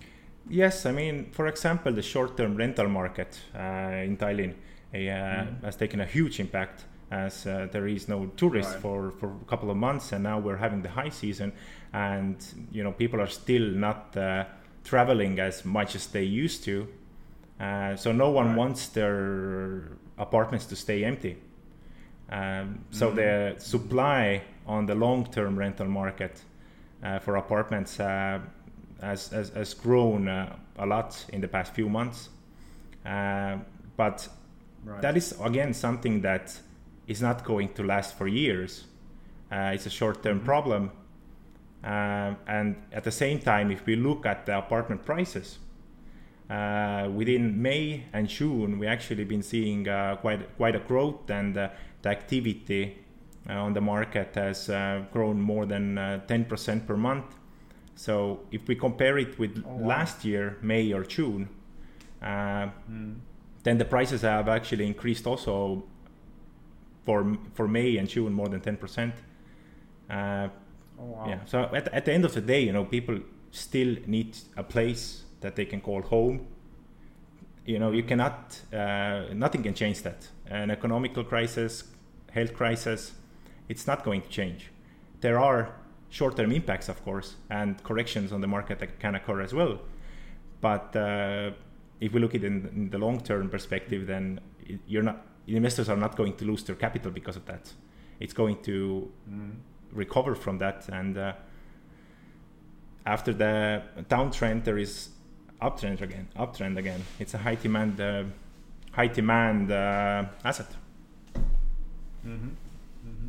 Yes, 0.48 0.86
I 0.86 0.92
mean, 0.92 1.32
for 1.32 1.48
example, 1.48 1.92
the 1.92 2.02
short-term 2.02 2.56
rental 2.56 2.88
market 2.88 3.40
uh, 3.56 4.08
in 4.08 4.18
Tallinn 4.18 4.54
mm. 4.94 5.64
has 5.64 5.76
taken 5.76 6.02
a 6.02 6.06
huge 6.06 6.40
impact 6.40 6.86
as 7.12 7.48
uh, 7.48 7.68
there 7.72 7.88
is 7.88 8.08
no 8.08 8.28
tourists 8.38 8.74
right. 8.74 8.82
for, 8.82 9.12
for 9.20 9.36
a 9.42 9.46
couple 9.46 9.72
of 9.72 9.78
months 9.78 10.12
and 10.12 10.24
now 10.24 10.38
we're 10.38 10.58
having 10.58 10.84
the 10.84 10.90
high 10.90 11.10
season 11.10 11.52
and 11.92 12.36
you 12.72 12.84
know 12.84 12.92
people 12.92 13.20
are 13.20 13.28
still 13.28 13.68
not 13.72 14.16
uh, 14.16 14.46
traveling 14.84 15.40
as 15.40 15.66
much 15.66 15.96
as 15.96 16.06
they 16.08 16.24
used 16.24 16.64
to 16.64 16.88
uh, 17.60 17.96
so 17.96 18.12
no 18.12 18.30
one 18.30 18.48
right. 18.48 18.58
wants 18.58 18.88
their 18.90 19.92
apartments 20.18 20.66
to 20.66 20.76
stay 20.76 21.04
empty 21.04 21.38
um, 22.32 22.80
so 22.92 23.12
mm. 23.12 23.16
the 23.16 23.56
supply 23.60 24.42
on 24.66 24.86
the 24.86 24.96
long-term 24.96 25.58
rental 25.58 25.88
market 25.88 26.42
uh, 27.04 27.20
for 27.20 27.38
apartments 27.38 28.00
uh, 28.00 28.40
has, 29.02 29.30
has, 29.30 29.50
has, 29.50 29.74
grown 29.74 30.28
uh, 30.28 30.56
a 30.78 30.86
lot 30.86 31.26
in 31.30 31.42
the 31.42 31.48
past 31.48 31.74
few 31.74 31.90
months 31.90 32.30
but 33.04 34.28
right. 34.84 35.02
that 35.02 35.18
is 35.18 35.36
again 35.42 35.74
something 35.74 36.22
that 36.22 36.60
is 37.10 37.22
not 37.22 37.44
going 37.44 37.74
to 37.74 37.84
last 37.84 38.18
for 38.18 38.28
years. 38.28 38.86
Uh, 39.52 39.72
it's 39.74 39.88
a 39.88 39.90
short-term 39.90 40.38
mm-hmm. 40.38 40.46
problem. 40.46 40.92
Uh, 41.84 42.36
and 42.48 42.76
at 42.94 43.04
the 43.04 43.12
same 43.12 43.40
time, 43.40 43.72
if 43.72 43.86
we 43.86 43.96
look 43.96 44.26
at 44.26 44.46
the 44.46 44.58
apartment 44.58 45.04
prices, 45.04 45.58
uh, 46.50 47.08
within 47.14 47.62
May 47.62 48.06
and 48.12 48.28
June, 48.28 48.80
we 48.80 48.88
actually 48.88 49.24
been 49.24 49.44
seeing 49.44 49.88
uh, 49.88 50.16
quite 50.16 50.58
quite 50.58 50.76
a 50.76 50.80
growth, 50.80 51.30
and 51.30 51.56
uh, 51.56 51.70
the 52.02 52.10
activity 52.10 52.98
uh, 53.48 53.54
on 53.54 53.74
the 53.74 53.82
market 53.82 54.34
has 54.34 54.68
grown 55.12 55.40
more 55.40 55.66
than 55.66 55.96
10% 55.96 56.88
per 56.88 56.98
month. 56.98 57.36
So 57.96 58.40
if 58.52 58.68
we 58.68 58.76
compare 58.76 59.18
it 59.20 59.38
with 59.38 59.64
oh, 59.66 59.76
wow. 59.76 59.88
last 59.88 60.26
year, 60.26 60.58
May 60.62 60.92
or 60.92 61.04
June, 61.04 61.50
mm. 62.22 63.16
then 63.64 63.78
the 63.78 63.86
prices 63.86 64.22
have 64.22 64.48
actually 64.48 64.88
increased 64.88 65.28
also 65.28 65.84
for 67.06 67.38
for 67.54 67.68
May 67.68 67.98
and 67.98 68.08
June 68.08 68.34
more 68.34 68.48
than 68.48 68.62
ten 68.62 68.78
percent. 68.78 69.14
Uh, 70.10 70.48
oh, 71.00 71.04
wow. 71.04 71.26
Yeah. 71.28 71.40
So 71.46 71.70
at 71.76 71.88
at 71.94 72.06
the 72.06 72.14
end 72.14 72.26
of 72.26 72.34
the 72.34 72.42
day, 72.42 72.62
you 72.62 72.72
know, 72.72 72.86
people 72.86 73.20
still 73.52 73.98
need 74.08 74.38
a 74.56 74.64
place 74.64 75.26
that 75.42 75.56
they 75.56 75.66
can 75.66 75.82
call 75.82 76.02
home. 76.02 76.48
You 77.66 77.80
know, 77.80 77.92
you 77.92 78.04
cannot. 78.04 78.60
Uh, 78.74 79.26
nothing 79.34 79.64
can 79.64 79.74
change 79.74 80.02
that. 80.02 80.28
An 80.48 80.72
economical 80.72 81.24
crisis, 81.24 81.84
health 82.32 82.54
crisis, 82.54 83.14
it's 83.68 83.86
not 83.86 84.04
going 84.04 84.22
to 84.22 84.30
change. 84.30 84.72
There 85.22 85.40
are 85.40 85.76
short-term 86.10 86.52
impacts, 86.52 86.90
of 86.90 87.04
course, 87.04 87.36
and 87.50 87.82
corrections 87.84 88.32
on 88.32 88.42
the 88.42 88.48
market 88.48 88.80
that 88.80 89.00
can 89.00 89.16
occur 89.16 89.42
as 89.42 89.54
well. 89.54 89.80
But 90.62 90.96
uh, 90.96 91.52
if 92.00 92.14
we 92.14 92.20
look 92.20 92.36
at 92.36 92.44
it 92.44 92.48
in, 92.48 92.68
in 92.76 92.90
the 92.90 92.98
long-term 92.98 93.50
perspective, 93.50 94.08
then 94.08 94.40
you're 94.88 95.04
not 95.04 95.26
investors 95.48 95.90
are 95.90 95.98
not 95.98 96.16
going 96.16 96.36
to 96.36 96.46
lose 96.46 96.64
their 96.64 96.76
capital 96.76 97.12
because 97.12 97.36
of 97.36 97.46
that. 97.46 97.74
It's 98.20 98.34
going 98.34 98.62
to 98.64 99.12
mm. 99.30 99.56
recover 99.92 100.36
from 100.36 100.60
that, 100.60 100.88
and 100.90 101.18
uh, 101.18 101.34
after 103.06 103.34
the 103.34 103.82
downtrend, 104.10 104.66
there 104.66 104.78
is 104.78 105.10
uptrend 105.62 106.02
again. 106.02 106.28
Uptrend 106.38 106.78
again. 106.78 107.02
It's 107.20 107.34
a 107.34 107.38
high 107.38 107.56
demand, 107.56 108.00
uh, 108.00 108.24
high 108.92 109.08
demand 109.08 109.72
uh, 109.72 110.26
asset. 110.44 110.68
Mm-hmm. 112.26 112.50
Mm-hmm. 113.08 113.28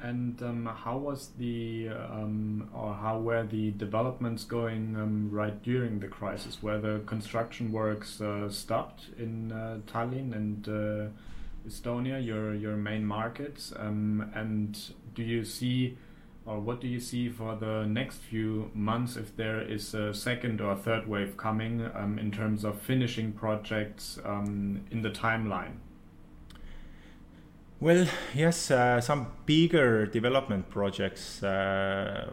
And 0.00 0.42
um, 0.42 0.66
how 0.66 0.98
was 0.98 1.30
the 1.38 1.88
um, 1.88 2.68
or 2.74 2.94
how 2.94 3.18
were 3.20 3.44
the 3.44 3.70
developments 3.72 4.44
going 4.44 4.96
um, 4.96 5.30
right 5.30 5.62
during 5.62 6.00
the 6.00 6.08
crisis? 6.08 6.62
Were 6.62 6.78
the 6.78 7.00
construction 7.06 7.72
works 7.72 8.20
uh, 8.20 8.48
stopped 8.50 9.08
in 9.18 9.52
uh, 9.52 9.78
Tallinn 9.86 10.34
and 10.34 10.68
uh, 10.68 11.68
Estonia, 11.68 12.24
your 12.24 12.54
your 12.54 12.76
main 12.76 13.06
markets, 13.06 13.72
um, 13.78 14.30
and 14.34 14.78
do 15.14 15.22
you 15.22 15.44
see, 15.44 15.96
or 16.46 16.60
what 16.60 16.80
do 16.80 16.86
you 16.88 17.00
see 17.00 17.28
for 17.28 17.56
the 17.56 17.84
next 17.86 18.18
few 18.18 18.70
months 18.74 19.16
if 19.16 19.34
there 19.36 19.62
is 19.62 19.94
a 19.94 20.12
second 20.12 20.60
or 20.60 20.74
third 20.74 21.08
wave 21.08 21.36
coming 21.36 21.88
um, 21.94 22.18
in 22.18 22.30
terms 22.30 22.64
of 22.64 22.80
finishing 22.80 23.32
projects 23.32 24.18
um, 24.24 24.84
in 24.90 25.02
the 25.02 25.10
timeline? 25.10 25.76
Well, 27.80 28.06
yes, 28.34 28.70
uh, 28.70 29.00
some 29.00 29.28
bigger 29.46 30.06
development 30.06 30.68
projects 30.70 31.42
uh, 31.42 32.30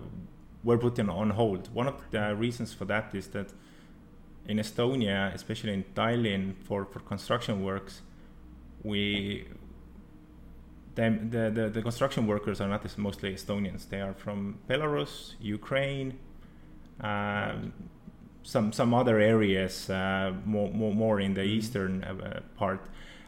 were 0.64 0.78
put 0.78 1.00
on 1.00 1.30
hold. 1.32 1.74
One 1.74 1.88
of 1.88 1.96
the 2.12 2.36
reasons 2.36 2.74
for 2.74 2.86
that 2.86 3.16
is 3.16 3.28
that 3.28 3.52
in 4.48 4.58
Estonia, 4.58 5.34
especially 5.34 5.74
in 5.74 5.86
Tallinn, 5.96 6.56
for, 6.64 6.86
for 6.86 7.00
construction 7.00 7.64
works, 7.64 8.02
we 8.84 9.48
the, 10.96 11.52
the, 11.54 11.70
the, 11.70 11.82
construction 11.82 12.28
workers 12.28 12.60
are 12.60 12.68
not 12.68 12.98
mostly 12.98 13.34
Estonians. 13.34 13.88
They 13.88 14.02
are 14.02 14.14
from 14.14 14.60
Belarus, 14.70 15.36
Ukraine, 15.40 16.20
um, 17.00 17.74
some 18.44 18.72
some 18.72 18.94
other 18.94 19.20
areas 19.20 19.90
uh, 19.90 20.34
more, 20.46 20.70
more 20.70 20.94
more 20.94 21.20
in 21.20 21.34
the 21.34 21.42
mm-hmm. 21.42 21.58
eastern 21.58 22.04
uh, 22.04 22.42
part. 22.58 22.82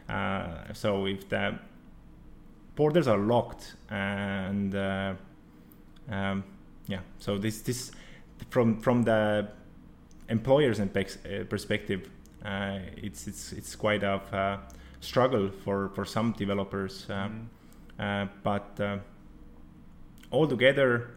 Uh, 0.08 0.72
so 0.72 1.06
if 1.06 1.28
the 1.28 1.58
borders 2.76 3.08
are 3.08 3.18
locked 3.18 3.76
and 3.88 4.74
uh, 4.74 5.14
um, 6.10 6.44
yeah, 6.86 7.00
so 7.18 7.38
this 7.38 7.62
this 7.62 7.92
from 8.50 8.80
from 8.80 9.02
the 9.04 9.48
employers' 10.28 10.80
uh, 10.80 11.44
perspective, 11.48 12.10
uh, 12.44 12.78
it's 12.96 13.26
it's 13.26 13.52
it's 13.52 13.74
quite 13.76 14.04
of 14.04 14.22
struggle 15.04 15.50
for, 15.64 15.90
for 15.90 16.04
some 16.04 16.32
developers. 16.32 17.06
Uh, 17.08 17.12
mm-hmm. 17.12 18.00
Uh, 18.00 18.26
but 18.42 18.80
uh, 18.80 18.98
altogether, 20.32 21.10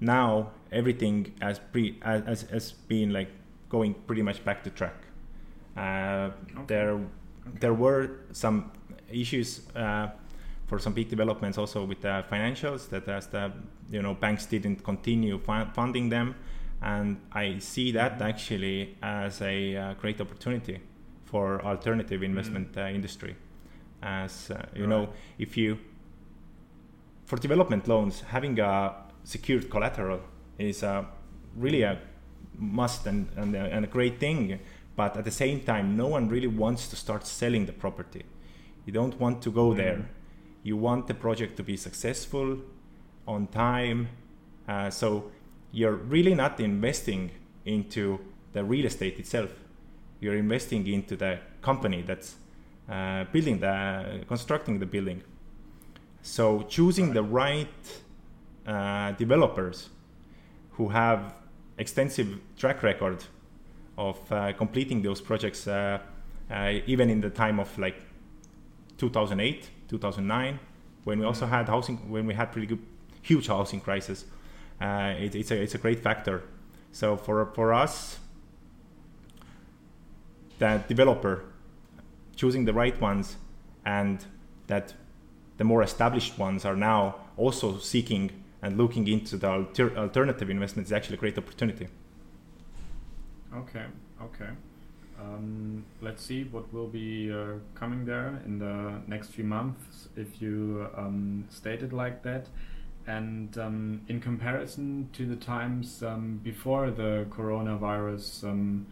now 0.00 0.50
everything 0.72 1.32
has, 1.40 1.60
pre, 1.72 1.98
has, 2.02 2.42
has 2.50 2.72
been 2.72 3.12
like 3.12 3.30
going 3.68 3.94
pretty 4.06 4.22
much 4.22 4.44
back 4.44 4.64
to 4.64 4.70
track. 4.70 4.96
Okay. 5.76 6.32
There, 6.66 7.00
there 7.60 7.74
were 7.74 8.20
some 8.32 8.72
issues 9.10 9.60
for 10.66 10.78
some 10.78 10.92
big 10.92 11.08
developments 11.08 11.58
also 11.58 11.84
with 11.84 12.00
the 12.00 12.24
financials 12.30 12.88
that 12.88 13.08
as 13.08 13.28
the 13.28 13.52
you 13.90 14.02
know 14.02 14.14
banks 14.14 14.46
didn't 14.46 14.82
continue 14.82 15.38
funding 15.38 16.08
them 16.08 16.34
and 16.82 17.18
i 17.32 17.58
see 17.58 17.92
that 17.92 18.14
mm-hmm. 18.14 18.28
actually 18.28 18.96
as 19.02 19.40
a 19.42 19.76
uh, 19.76 19.94
great 19.94 20.20
opportunity 20.20 20.80
for 21.26 21.62
alternative 21.64 22.22
investment 22.22 22.72
mm. 22.72 22.84
uh, 22.84 22.88
industry. 22.88 23.36
As 24.02 24.50
uh, 24.50 24.64
you 24.74 24.82
right. 24.82 24.88
know, 24.88 25.08
if 25.38 25.56
you 25.56 25.78
for 27.24 27.36
development 27.36 27.88
loans, 27.88 28.22
having 28.22 28.58
a 28.60 28.94
secured 29.24 29.68
collateral 29.68 30.20
is 30.58 30.82
uh, 30.82 31.04
really 31.56 31.82
a 31.82 31.98
must 32.56 33.06
and, 33.06 33.28
and, 33.36 33.54
and 33.54 33.84
a 33.84 33.88
great 33.88 34.18
thing. 34.20 34.60
But 34.94 35.16
at 35.16 35.24
the 35.24 35.30
same 35.30 35.60
time, 35.60 35.96
no 35.96 36.06
one 36.06 36.28
really 36.28 36.46
wants 36.46 36.88
to 36.88 36.96
start 36.96 37.26
selling 37.26 37.66
the 37.66 37.72
property. 37.72 38.22
You 38.86 38.92
don't 38.92 39.18
want 39.20 39.42
to 39.42 39.50
go 39.50 39.70
mm. 39.70 39.76
there. 39.76 40.08
You 40.62 40.76
want 40.76 41.06
the 41.06 41.14
project 41.14 41.56
to 41.58 41.62
be 41.62 41.76
successful, 41.76 42.58
on 43.26 43.48
time. 43.48 44.08
Uh, 44.68 44.90
so 44.90 45.30
you're 45.72 45.94
really 45.94 46.34
not 46.34 46.60
investing 46.60 47.30
into 47.64 48.20
the 48.52 48.64
real 48.64 48.86
estate 48.86 49.18
itself 49.18 49.50
you're 50.20 50.36
investing 50.36 50.86
into 50.86 51.16
the 51.16 51.38
company 51.62 52.02
that's 52.02 52.36
uh, 52.88 53.24
building 53.32 53.58
the 53.58 54.24
constructing 54.28 54.78
the 54.78 54.86
building 54.86 55.22
so 56.22 56.62
choosing 56.62 57.06
right. 57.06 57.14
the 57.14 57.22
right 57.22 58.02
uh, 58.66 59.12
developers 59.12 59.88
who 60.72 60.88
have 60.88 61.34
extensive 61.78 62.38
track 62.56 62.82
record 62.82 63.24
of 63.98 64.18
uh, 64.32 64.52
completing 64.52 65.02
those 65.02 65.20
projects 65.20 65.66
uh, 65.66 65.98
uh, 66.50 66.72
even 66.86 67.10
in 67.10 67.20
the 67.20 67.30
time 67.30 67.58
of 67.58 67.78
like 67.78 67.96
2008 68.98 69.68
2009 69.88 70.58
when 71.04 71.18
we 71.20 71.24
also 71.24 71.46
mm. 71.46 71.50
had 71.50 71.68
housing 71.68 71.96
when 72.10 72.26
we 72.26 72.34
had 72.34 72.52
pretty 72.52 72.66
good 72.66 72.82
huge 73.22 73.46
housing 73.46 73.80
crisis 73.80 74.24
uh, 74.80 75.14
it, 75.18 75.34
it's 75.34 75.50
a 75.50 75.60
it's 75.60 75.74
a 75.74 75.78
great 75.78 76.00
factor 76.00 76.42
so 76.92 77.16
for 77.16 77.46
for 77.54 77.72
us 77.72 78.18
that 80.58 80.88
developer 80.88 81.44
choosing 82.34 82.64
the 82.64 82.72
right 82.72 83.00
ones 83.00 83.36
and 83.84 84.24
that 84.66 84.94
the 85.56 85.64
more 85.64 85.82
established 85.82 86.38
ones 86.38 86.64
are 86.64 86.76
now 86.76 87.16
also 87.36 87.78
seeking 87.78 88.30
and 88.62 88.76
looking 88.76 89.06
into 89.08 89.36
the 89.36 89.48
alter- 89.48 89.96
alternative 89.96 90.50
investments 90.50 90.90
is 90.90 90.92
actually 90.92 91.16
a 91.16 91.18
great 91.18 91.38
opportunity. 91.38 91.88
Okay, 93.54 93.84
okay. 94.22 94.50
Um, 95.18 95.84
let's 96.02 96.22
see 96.22 96.44
what 96.44 96.70
will 96.72 96.88
be 96.88 97.32
uh, 97.32 97.54
coming 97.74 98.04
there 98.04 98.40
in 98.44 98.58
the 98.58 99.00
next 99.06 99.28
few 99.28 99.44
months 99.44 100.08
if 100.16 100.42
you 100.42 100.88
um, 100.96 101.46
like 101.90 102.22
that. 102.22 102.46
And 103.06 103.56
um, 103.56 104.00
in 104.08 104.20
comparison 104.20 105.08
to 105.12 105.26
the 105.26 105.36
times 105.36 106.02
um, 106.02 106.40
before 106.42 106.90
the 106.90 107.26
coronavirus 107.30 108.44
um, 108.44 108.86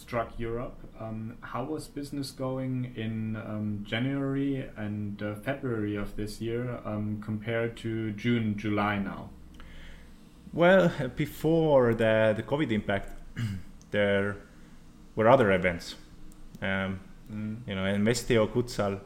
struck 0.00 0.38
Europe, 0.38 0.78
um, 0.98 1.36
how 1.40 1.64
was 1.64 1.86
business 1.88 2.30
going 2.30 2.92
in 2.96 3.84
January 3.84 4.66
and 4.76 5.22
uh, 5.22 5.34
February 5.34 5.96
of 5.96 6.16
this 6.16 6.40
year 6.40 6.80
compared 7.20 7.76
to 7.78 8.12
June, 8.12 8.56
July 8.56 8.98
now? 8.98 9.30
Well, 10.52 10.92
before 11.14 11.94
the, 11.94 12.34
the 12.36 12.42
COVID 12.42 12.72
impact, 12.72 13.12
there 13.90 14.36
were 15.14 15.28
other 15.28 15.52
events. 15.52 15.94
Um, 16.60 17.00
mm. 17.32 17.56
You 17.66 17.74
know, 17.76 17.82
Envestio 17.82 18.48
Kuetzal 18.48 19.00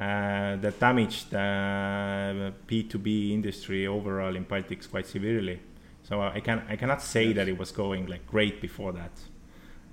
uh, 0.00 0.56
that 0.56 0.78
damaged 0.78 1.30
the 1.30 2.54
P2P 2.68 3.32
industry 3.32 3.86
overall 3.86 4.34
in 4.36 4.44
Baltics 4.44 4.88
quite 4.88 5.06
severely. 5.06 5.60
So 6.02 6.22
I 6.22 6.40
can 6.40 6.62
I 6.68 6.76
cannot 6.76 7.02
say 7.02 7.26
yes. 7.26 7.36
that 7.36 7.48
it 7.48 7.58
was 7.58 7.70
going 7.72 8.06
like 8.06 8.26
great 8.26 8.60
before 8.60 8.92
that. 8.92 9.12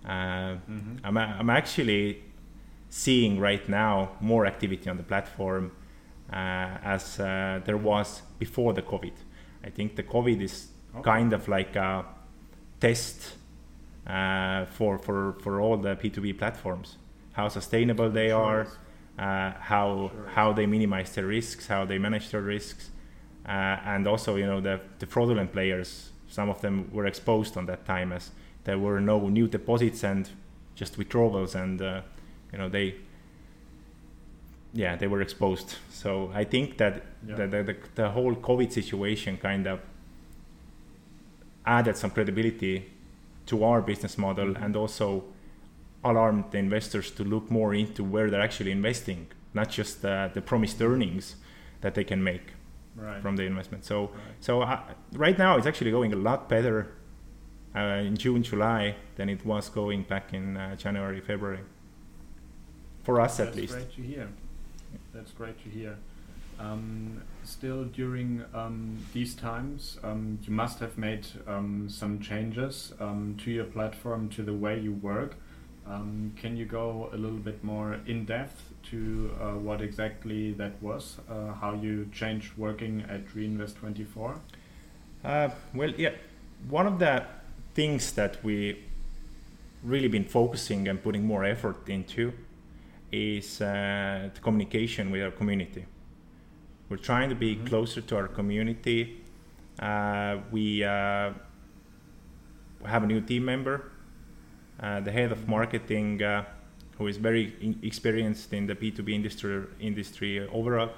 Uh, 0.08 0.56
mm-hmm. 0.70 0.96
I'm 1.04 1.18
I'm 1.18 1.50
actually 1.50 2.24
seeing 2.90 3.40
right 3.40 3.68
now 3.68 4.12
more 4.22 4.46
activity 4.46 4.90
on 4.90 4.98
the 4.98 5.04
platform 5.04 5.72
uh, 6.32 6.78
as 6.84 7.20
uh, 7.20 7.60
there 7.66 7.78
was 7.78 8.22
before 8.40 8.74
the 8.74 8.82
COVID. 8.82 9.14
I 9.64 9.70
think 9.70 9.96
the 9.96 10.04
COVID 10.04 10.42
is 10.42 10.68
okay. 10.96 11.04
kind 11.04 11.34
of 11.34 11.48
like 11.48 11.76
a 11.76 12.06
test 12.80 13.34
uh, 14.06 14.66
for, 14.66 14.98
for, 14.98 15.34
for 15.42 15.60
all 15.60 15.78
the 15.78 15.96
P2B 15.96 16.38
platforms, 16.38 16.98
how 17.34 17.50
sustainable 17.50 18.10
they 18.10 18.32
are, 18.32 18.68
uh, 19.20 19.52
how, 19.60 20.12
sure. 20.14 20.28
how 20.34 20.54
they 20.54 20.66
minimize 20.66 21.14
their 21.16 21.26
risks, 21.26 21.68
how 21.68 21.86
they 21.86 21.98
manage 21.98 22.30
their 22.30 22.42
risks, 22.42 22.90
uh, 23.48 23.52
and 23.86 24.08
also, 24.08 24.36
you 24.36 24.46
know, 24.46 24.62
the, 24.62 24.80
the 25.00 25.06
fraudulent 25.06 25.52
players, 25.52 26.12
some 26.30 26.50
of 26.50 26.62
them 26.62 26.90
were 26.92 27.06
exposed 27.06 27.58
on 27.58 27.66
that 27.66 27.86
time 27.86 28.12
as 28.12 28.32
there 28.68 28.78
were 28.78 29.00
no 29.00 29.30
new 29.30 29.48
deposits 29.48 30.04
and 30.04 30.30
just 30.76 30.98
withdrawals 30.98 31.56
and, 31.56 31.82
uh, 31.82 32.02
you 32.52 32.60
know, 32.60 32.68
they, 32.68 32.96
yeah, 34.74 34.98
they 34.98 35.08
were 35.08 35.22
exposed. 35.22 35.76
So 35.90 36.30
I 36.36 36.44
think 36.44 36.78
that 36.78 37.02
yeah. 37.26 37.36
the, 37.36 37.48
the, 37.48 37.64
the, 37.64 37.76
the 37.96 38.10
whole 38.10 38.36
COVID 38.36 38.74
situation 38.74 39.38
kind 39.38 39.68
of 39.68 39.80
added 41.66 41.96
some 41.96 42.12
credibility 42.12 42.92
to 43.46 43.64
our 43.64 43.82
business 43.82 44.18
model 44.18 44.58
and 44.58 44.76
also 44.76 45.24
alarmed 46.04 46.52
the 46.52 46.58
investors 46.58 47.10
to 47.12 47.24
look 47.24 47.50
more 47.50 47.74
into 47.74 48.04
where 48.04 48.30
they're 48.30 48.42
actually 48.42 48.72
investing, 48.72 49.28
not 49.54 49.70
just 49.70 50.04
uh, 50.04 50.28
the 50.34 50.42
promised 50.42 50.82
earnings 50.82 51.38
that 51.80 51.96
they 51.96 52.04
can 52.04 52.22
make 52.22 52.52
right. 52.98 53.22
from 53.22 53.38
the 53.38 53.44
investment. 53.44 53.86
So, 53.86 54.02
right. 54.02 54.12
so 54.42 54.62
uh, 54.62 54.82
right 55.14 55.38
now 55.38 55.56
it's 55.56 55.68
actually 55.68 55.92
going 55.92 56.12
a 56.12 56.18
lot 56.18 56.50
better 56.50 56.92
in 57.78 58.18
June, 58.18 58.44
July 58.44 58.96
than 59.16 59.30
it 59.30 59.46
was 59.46 59.70
going 59.70 60.04
back 60.04 60.34
in 60.34 60.58
uh, 60.58 60.76
January, 60.76 61.22
February. 61.22 61.60
For 63.04 63.22
us, 63.22 63.38
That's 63.38 63.50
at 63.50 63.56
least. 63.56 63.74
That's 63.74 63.86
great 63.86 63.96
to 63.96 64.02
hear. 64.02 64.28
That's 65.14 65.32
great 65.32 65.64
to 65.64 65.70
hear. 65.70 65.98
Um, 66.60 67.22
still, 67.44 67.84
during 67.86 68.44
um, 68.54 68.98
these 69.14 69.36
times, 69.36 70.00
um, 70.04 70.40
you 70.44 70.52
must 70.52 70.80
have 70.80 70.98
made 70.98 71.28
um, 71.48 71.88
some 71.90 72.20
changes 72.20 72.94
um, 73.00 73.38
to 73.44 73.52
your 73.52 73.66
platform, 73.66 74.30
to 74.30 74.42
the 74.42 74.54
way 74.54 74.80
you 74.80 74.94
work. 74.94 75.36
Um, 75.88 76.34
can 76.36 76.58
you 76.58 76.66
go 76.66 77.10
a 77.14 77.18
little 77.18 77.38
bit 77.38 77.64
more 77.64 78.00
in 78.06 78.26
depth 78.26 78.74
to 78.90 79.32
uh, 79.40 79.52
what 79.52 79.82
exactly 79.82 80.52
that 80.54 80.82
was? 80.82 81.18
Uh, 81.30 81.54
how 81.54 81.74
you 81.76 82.10
changed 82.12 82.58
working 82.58 83.06
at 83.08 83.26
Reinvest24? 83.28 84.40
Uh, 85.24 85.50
well, 85.74 85.92
yeah, 85.92 86.12
one 86.70 86.88
of 86.88 87.00
the 87.00 87.24
things 87.78 88.04
that 88.20 88.34
we 88.44 88.56
really 89.84 90.10
been 90.18 90.28
focusing 90.40 90.88
and 90.90 90.98
putting 91.08 91.24
more 91.34 91.44
effort 91.46 91.80
into 91.98 92.24
is 93.12 93.62
uh, 93.62 94.30
the 94.34 94.42
communication 94.42 95.12
with 95.12 95.22
our 95.22 95.36
community 95.42 95.86
we're 96.90 96.98
trying 96.98 97.30
to 97.30 97.36
be 97.36 97.56
mm-hmm. 97.56 97.68
closer 97.68 98.02
to 98.02 98.16
our 98.16 98.28
community. 98.28 99.22
Uh, 99.80 100.38
we 100.52 100.84
uh, 100.84 101.32
have 102.86 103.04
a 103.04 103.08
new 103.08 103.22
team 103.22 103.46
member, 103.46 103.92
uh, 104.80 105.00
the 105.02 105.12
head 105.12 105.32
of 105.32 105.40
mm-hmm. 105.40 105.52
marketing, 105.52 106.24
uh, 106.24 106.46
who 106.98 107.08
is 107.08 107.18
very 107.18 107.56
in- 107.62 107.80
experienced 107.84 108.54
in 108.54 108.68
the 108.68 108.76
P2P 108.76 109.10
industry, 109.10 109.66
industry 109.80 110.48
overall, 110.48 110.92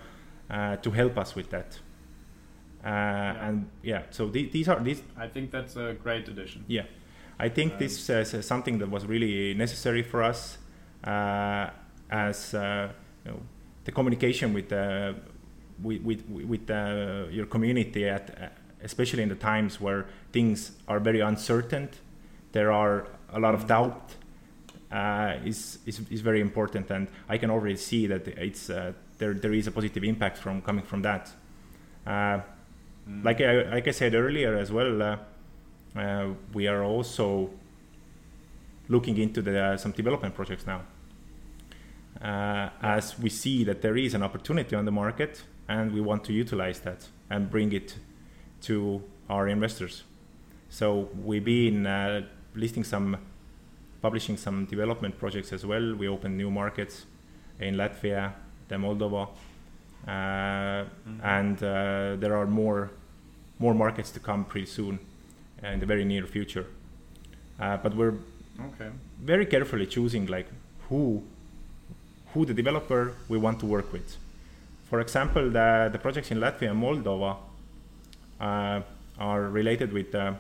uh, 0.50 0.76
to 0.78 0.92
help 0.92 1.18
us 1.18 1.36
with 1.36 1.50
that. 1.50 1.80
Uh, 2.84 2.88
yeah. 2.88 3.48
And 3.48 3.70
yeah, 3.84 4.04
so 4.10 4.30
th- 4.30 4.52
these 4.52 4.70
are 4.70 4.80
these. 4.80 5.02
I 5.18 5.28
think 5.28 5.52
that's 5.52 5.76
a 5.76 5.96
great 6.02 6.28
addition. 6.28 6.64
Yeah, 6.68 6.86
I 7.38 7.50
think 7.50 7.74
um, 7.74 7.80
this 7.80 8.10
is 8.10 8.46
something 8.46 8.80
that 8.80 8.90
was 8.90 9.06
really 9.06 9.54
necessary 9.54 10.04
for 10.04 10.24
us, 10.24 10.58
as 11.04 12.54
you 12.54 13.32
know, 13.32 13.40
the 13.84 13.92
communication 13.92 14.54
with 14.54 14.70
the 14.70 15.16
with 15.82 16.02
with, 16.04 16.30
with 16.30 16.70
uh, 16.70 17.26
your 17.32 17.46
community 17.46 18.08
at 18.08 18.30
uh, 18.30 18.48
especially 18.84 19.24
in 19.24 19.30
the 19.30 19.36
times 19.36 19.80
where 19.82 20.06
things 20.32 20.72
are 20.88 21.00
very 21.00 21.20
uncertain 21.20 21.90
there 22.52 22.72
are 22.72 23.08
a 23.34 23.40
lot 23.40 23.54
of 23.54 23.68
doubt 23.68 24.16
uh, 24.92 25.36
is, 25.46 25.80
is 25.86 26.02
is 26.10 26.22
very 26.22 26.42
important 26.42 26.90
and 26.92 27.08
I 27.28 27.38
can 27.38 27.50
already 27.50 27.78
see 27.78 28.08
that 28.08 28.28
it's 28.28 28.70
uh, 28.70 28.94
there 29.18 29.34
there 29.34 29.54
is 29.54 29.68
a 29.68 29.72
positive 29.72 30.04
impact 30.04 30.38
from 30.38 30.62
coming 30.62 30.86
from 30.86 31.02
that 31.04 31.32
uh, 32.06 32.40
mm. 33.10 33.24
like 33.24 33.42
I, 33.42 33.64
like 33.64 33.88
I 33.88 33.92
said 33.92 34.14
earlier 34.14 34.56
as 34.56 34.72
well 34.72 35.20
uh, 35.96 36.28
we 36.54 36.68
are 36.68 36.84
also 36.84 37.50
looking 38.88 39.18
into 39.18 39.42
the, 39.42 39.78
some 39.78 39.92
development 39.92 40.36
projects 40.36 40.66
now 40.66 40.82
as 42.22 43.18
we 43.18 43.30
see 43.30 43.64
that 43.64 43.82
there 43.82 43.98
is 43.98 44.14
an 44.14 44.24
opportunity 44.24 44.76
on 44.76 44.86
the 44.86 44.92
market 44.92 45.44
and 45.70 45.92
we 45.94 46.02
want 46.02 46.24
to 46.26 46.34
utilize 46.34 46.80
that 46.82 47.08
and 47.30 47.50
bring 47.50 47.72
it 47.72 47.98
to 48.62 49.02
our 49.30 49.48
investors. 49.48 50.04
So 50.70 51.10
we've 51.24 51.46
been 51.46 51.86
uh, 51.86 52.24
listing 52.56 52.84
some, 52.84 53.18
publishing 54.02 54.36
some 54.36 54.66
development 54.66 55.18
projects 55.18 55.54
as 55.54 55.66
well. 55.66 55.96
We 55.96 56.08
opened 56.08 56.38
new 56.38 56.50
markets 56.50 57.06
in 57.60 57.76
Latvia, 57.76 58.34
the 58.68 58.76
Moldova, 58.76 59.30
uh, 60.08 60.10
mm-hmm. 60.10 61.20
and 61.24 61.58
uh, 61.58 62.16
there 62.20 62.36
are 62.36 62.48
more, 62.48 62.92
more 63.60 63.74
markets 63.74 64.12
to 64.12 64.20
come 64.20 64.46
pretty 64.46 64.66
soon, 64.68 65.00
in 65.62 65.80
the 65.80 65.86
very 65.86 66.06
near 66.06 66.26
future. 66.26 66.66
Uh, 67.60 67.78
but 67.78 67.96
we're 67.96 68.16
okay. 68.68 68.90
very 69.22 69.46
carefully 69.46 69.86
choosing 69.86 70.26
like 70.28 70.48
who, 70.88 71.22
who 72.34 72.46
the 72.46 72.54
developer 72.54 73.14
we 73.28 73.38
want 73.38 73.60
to 73.60 73.66
work 73.66 73.92
with 73.92 74.18
for 74.90 75.02
example, 75.02 75.52
the, 75.52 75.90
the 75.92 76.00
projects 76.00 76.32
in 76.32 76.40
Latvia 76.40 76.72
and 76.72 76.82
Moldova 76.82 77.38
uh, 78.42 78.82
are 79.20 79.42
related 79.44 79.94
with 79.94 80.16
uh, 80.16 80.34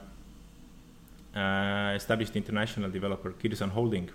uh, 1.35 1.93
established 1.95 2.35
international 2.35 2.89
developer 2.89 3.31
Kirsan 3.31 3.69
Holding, 3.69 4.09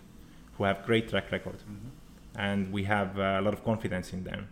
who 0.59 0.64
have 0.64 0.85
great 0.85 1.09
track 1.09 1.31
record, 1.31 1.59
mm-hmm. 1.59 2.40
and 2.40 2.73
we 2.73 2.83
have 2.83 3.17
uh, 3.17 3.38
a 3.38 3.43
lot 3.43 3.55
of 3.55 3.62
confidence 3.64 4.12
in 4.12 4.25
them. 4.25 4.49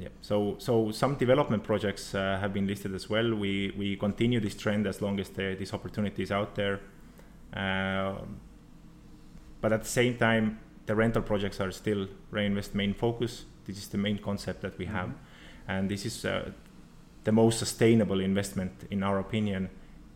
Uh, 0.00 0.02
yeah, 0.02 0.08
so 0.20 0.56
so 0.58 0.90
some 0.90 1.16
development 1.16 1.62
projects 1.62 2.14
uh, 2.14 2.38
have 2.40 2.52
been 2.52 2.66
listed 2.66 2.94
as 2.94 3.08
well. 3.10 3.34
We 3.34 3.72
we 3.76 3.96
continue 3.96 4.40
this 4.40 4.56
trend 4.56 4.86
as 4.86 5.00
long 5.00 5.20
as 5.20 5.28
the, 5.30 5.56
this 5.58 5.74
opportunity 5.74 6.22
is 6.22 6.32
out 6.32 6.54
there. 6.54 6.80
but 9.60 9.72
at 9.72 9.82
the 9.82 9.88
same 9.88 10.16
time, 10.16 10.58
the 10.86 10.94
rental 10.94 11.22
projects 11.22 11.60
are 11.60 11.72
still 11.72 12.06
Reinvest 12.30 12.74
main 12.74 12.94
focus. 12.94 13.44
This 13.66 13.76
is 13.78 13.88
the 13.88 13.98
main 13.98 14.18
concept 14.18 14.60
that 14.62 14.78
we 14.78 14.86
have, 14.86 15.08
mm-hmm. 15.08 15.70
and 15.70 15.88
this 15.90 16.06
is 16.06 16.24
uh, 16.24 16.50
the 17.24 17.32
most 17.32 17.58
sustainable 17.58 18.20
investment 18.20 18.72
in 18.90 19.02
our 19.02 19.18
opinion 19.18 19.68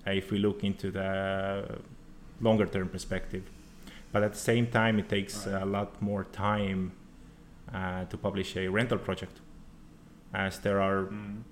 uh, 0.07 0.11
if 0.11 0.31
we 0.31 0.39
look 0.39 0.65
into 0.65 0.91
the 0.91 1.79
longer 2.41 2.67
term 2.67 2.89
perspective. 2.89 3.43
But 4.13 4.23
at 4.23 4.33
the 4.33 4.39
same 4.39 4.67
time, 4.67 4.99
it 4.99 5.09
takes 5.09 5.47
right. 5.47 5.63
a 5.63 5.67
lot 5.67 6.01
more 6.01 6.25
time 6.25 6.93
uh, 7.73 8.05
to 8.05 8.17
publish 8.17 8.57
a 8.57 8.69
rental 8.69 8.99
project, 8.99 9.41
as 10.35 10.59
there 10.59 10.81
are, 10.81 11.05
mm. 11.05 11.43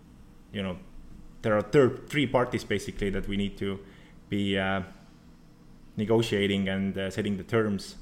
you 0.53 0.63
know, 0.63 0.77
there 1.43 1.57
are 1.57 1.63
third, 1.63 2.09
three 2.09 2.27
parties 2.27 2.65
basically 2.65 3.11
that 3.11 3.29
we 3.29 3.37
need 3.37 3.57
to 3.59 3.79
be 4.29 4.59
uh, 4.59 4.83
negotiating 5.97 6.69
and 6.69 6.99
uh, 6.99 7.11
setting 7.11 7.37
the 7.37 7.45
terms. 7.45 7.97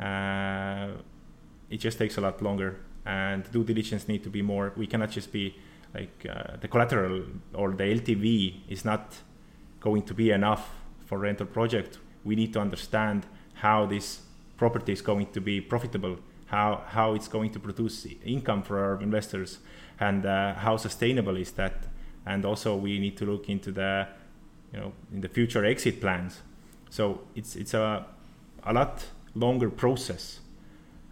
Uh, 0.00 0.88
it 1.70 1.78
just 1.78 1.98
takes 1.98 2.16
a 2.16 2.20
lot 2.20 2.40
longer 2.42 2.78
and 3.04 3.50
due 3.50 3.64
diligence 3.64 4.08
need 4.08 4.22
to 4.22 4.28
be 4.28 4.42
more 4.42 4.72
we 4.76 4.86
cannot 4.86 5.10
just 5.10 5.32
be 5.32 5.54
like 5.94 6.26
uh, 6.28 6.56
the 6.60 6.68
collateral 6.68 7.22
or 7.54 7.70
the 7.72 7.84
ltv 7.84 8.60
is 8.68 8.84
not 8.84 9.16
going 9.80 10.02
to 10.02 10.14
be 10.14 10.30
enough 10.30 10.70
for 11.06 11.18
rental 11.18 11.46
project. 11.46 11.98
We 12.24 12.34
need 12.34 12.52
to 12.54 12.60
understand 12.60 13.26
how 13.54 13.86
this 13.86 14.22
property 14.56 14.92
is 14.92 15.00
going 15.00 15.28
to 15.32 15.40
be 15.40 15.60
profitable, 15.60 16.18
how 16.46 16.82
how 16.96 17.14
it's 17.14 17.28
going 17.28 17.50
to 17.52 17.60
produce 17.60 18.06
income 18.24 18.62
for 18.62 18.76
our 18.84 19.00
investors, 19.00 19.58
and 20.00 20.26
uh, 20.26 20.54
how 20.54 20.76
sustainable 20.76 21.36
is 21.36 21.52
that. 21.52 21.74
And 22.26 22.44
also 22.44 22.76
we 22.76 22.98
need 22.98 23.16
to 23.18 23.24
look 23.24 23.48
into 23.48 23.72
the, 23.72 24.08
you 24.72 24.80
know, 24.80 24.92
in 25.12 25.20
the 25.20 25.28
future 25.28 25.64
exit 25.64 26.00
plans. 26.00 26.42
So 26.90 27.20
it's 27.34 27.56
it's 27.56 27.74
a 27.74 28.06
a 28.64 28.72
lot 28.72 29.04
longer 29.34 29.70
process 29.70 30.40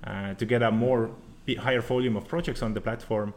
uh, 0.05 0.35
to 0.35 0.47
get 0.47 0.63
a 0.63 0.71
more 0.71 1.11
higher 1.59 1.81
volume 1.81 2.17
of 2.17 2.27
projects 2.27 2.63
on 2.63 2.75
the 2.75 2.81
platform, 2.81 3.35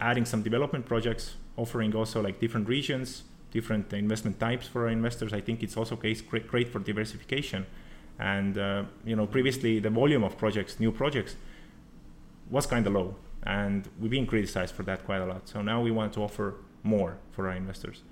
adding 0.00 0.24
some 0.24 0.42
development 0.42 0.86
projects, 0.86 1.36
offering 1.56 1.94
also 1.94 2.22
like 2.22 2.40
different 2.40 2.68
regions, 2.68 3.22
different 3.52 3.92
investment 3.92 4.40
types 4.40 4.66
for 4.66 4.82
our 4.82 4.88
investors. 4.88 5.32
I 5.32 5.40
think 5.40 5.62
it's 5.62 5.76
also 5.76 5.96
great, 5.96 6.48
great 6.48 6.68
for 6.68 6.78
diversification. 6.78 7.66
And 8.18 8.58
uh, 8.58 8.84
you 9.04 9.16
know, 9.16 9.26
previously 9.26 9.78
the 9.78 9.90
volume 9.90 10.24
of 10.24 10.36
projects, 10.38 10.80
new 10.80 10.92
projects, 10.92 11.36
was 12.50 12.66
kind 12.66 12.86
of 12.86 12.92
low, 12.92 13.16
and 13.44 13.88
we've 13.98 14.10
been 14.10 14.26
criticized 14.26 14.74
for 14.74 14.82
that 14.84 15.04
quite 15.04 15.20
a 15.20 15.26
lot. 15.26 15.48
So 15.48 15.62
now 15.62 15.80
we 15.80 15.90
want 15.90 16.12
to 16.14 16.20
offer 16.20 16.54
more 16.82 17.18
for 17.32 17.48
our 17.48 17.54
investors. 17.54 18.02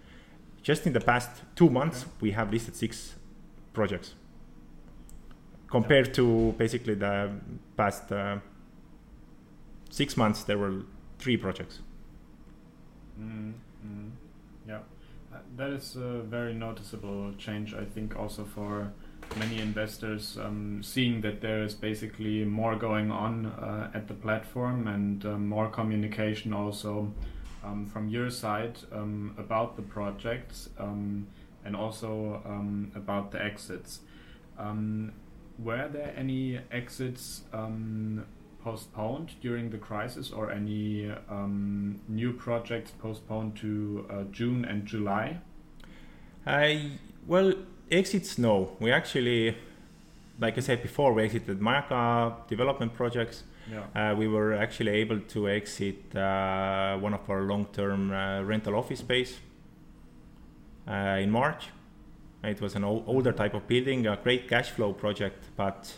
Just 0.63 0.87
in 0.87 0.93
the 0.93 1.01
past 1.01 1.43
two 1.55 1.71
months, 1.71 2.07
we 2.21 2.33
have 2.33 2.53
listed 2.53 2.77
six 2.77 3.15
projects 3.73 4.15
compared 5.71 6.13
to 6.15 6.53
basically 6.59 6.95
the 6.95 7.31
past 7.77 8.11
uh, 8.13 8.39
six 9.89 10.17
months 10.17 10.45
there 10.45 10.59
were 10.59 10.83
three 11.19 11.37
projects 11.37 11.81
mm, 13.19 13.53
yeah 14.69 14.81
that 15.57 15.71
is 15.71 15.97
a 15.97 16.23
very 16.23 16.53
noticeable 16.53 17.33
change 17.39 17.75
i 17.75 17.85
think 17.85 18.17
also 18.17 18.45
for 18.45 18.93
many 19.37 19.61
investors 19.61 20.37
um, 20.39 20.83
seeing 20.83 21.21
that 21.21 21.41
there 21.41 21.63
is 21.63 21.75
basically 21.75 22.45
more 22.45 22.77
going 22.77 23.11
on 23.11 23.47
uh, 23.47 23.91
at 23.95 24.09
the 24.09 24.15
platform 24.15 24.89
and 24.89 25.25
uh, 25.25 25.39
more 25.39 25.69
communication 25.69 26.53
also 26.53 27.13
um, 27.65 27.87
from 27.87 28.09
your 28.09 28.31
side 28.31 28.79
um, 28.93 29.35
about 29.39 29.77
the 29.77 29.83
projects 29.83 30.69
um, 30.79 31.27
and 31.65 31.77
also 31.77 32.43
um, 32.45 32.91
about 32.95 33.31
the 33.31 33.43
exits 33.43 34.01
were 35.59 35.89
there 35.89 36.15
any 36.17 36.59
exits 36.73 37.43
postponed 38.63 39.33
during 39.43 39.69
the 39.71 39.77
crisis 39.77 40.31
or 40.31 40.51
any 40.51 41.11
new 42.09 42.33
projects 42.33 42.93
postponed 42.93 43.57
to 43.57 44.07
uh, 44.11 44.23
June 44.31 44.65
and 44.65 44.87
July? 44.87 45.39
I 46.47 46.93
well, 47.27 47.53
exits 47.91 48.39
no. 48.39 48.77
We 48.81 48.93
actually, 48.93 49.57
like 50.39 50.57
I 50.57 50.61
said 50.61 50.83
before, 50.83 51.13
we 51.13 51.23
exited 51.23 51.61
Majaka 51.61 52.47
development 52.49 52.95
projects. 52.95 53.45
Yeah. 53.71 54.13
Uh, 54.13 54.15
we 54.17 54.27
were 54.27 54.55
actually 54.55 54.93
able 54.93 55.21
to 55.21 55.49
exit 55.49 56.15
uh, 56.17 56.97
one 56.99 57.15
of 57.15 57.29
our 57.29 57.43
long-term 57.43 58.11
uh, 58.11 58.43
rental 58.43 58.75
office 58.75 59.01
space 59.01 59.39
uh, 60.89 61.19
in 61.21 61.31
March. 61.31 61.69
It 62.43 62.61
was 62.61 62.75
an 62.75 62.85
old, 62.85 63.05
older 63.07 63.33
type 63.33 63.55
of 63.55 63.67
building, 63.69 64.07
a 64.07 64.17
great 64.17 64.49
cash 64.49 64.71
flow 64.71 64.93
project, 64.93 65.45
but 65.57 65.93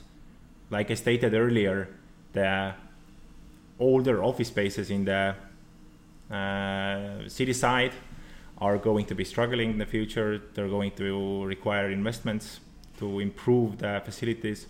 like 0.71 0.91
I 0.91 0.95
stated 0.95 1.35
earlier, 1.35 1.89
the 2.33 2.75
older 3.79 4.23
office 4.23 4.49
spaces 4.49 4.91
in 4.91 5.05
the 5.05 5.35
uh, 6.35 7.29
city 7.29 7.53
side 7.53 7.93
are 8.67 8.79
going 8.79 9.07
to 9.07 9.15
be 9.15 9.25
struggling 9.35 9.69
in 9.75 9.79
the 9.85 9.91
future. 9.97 10.31
They're 10.55 10.75
going 10.79 10.93
to 11.03 11.09
require 11.55 11.87
investments 12.01 12.61
to 12.99 13.07
improve 13.29 13.71
the 13.79 13.93
facilities. 14.05 14.61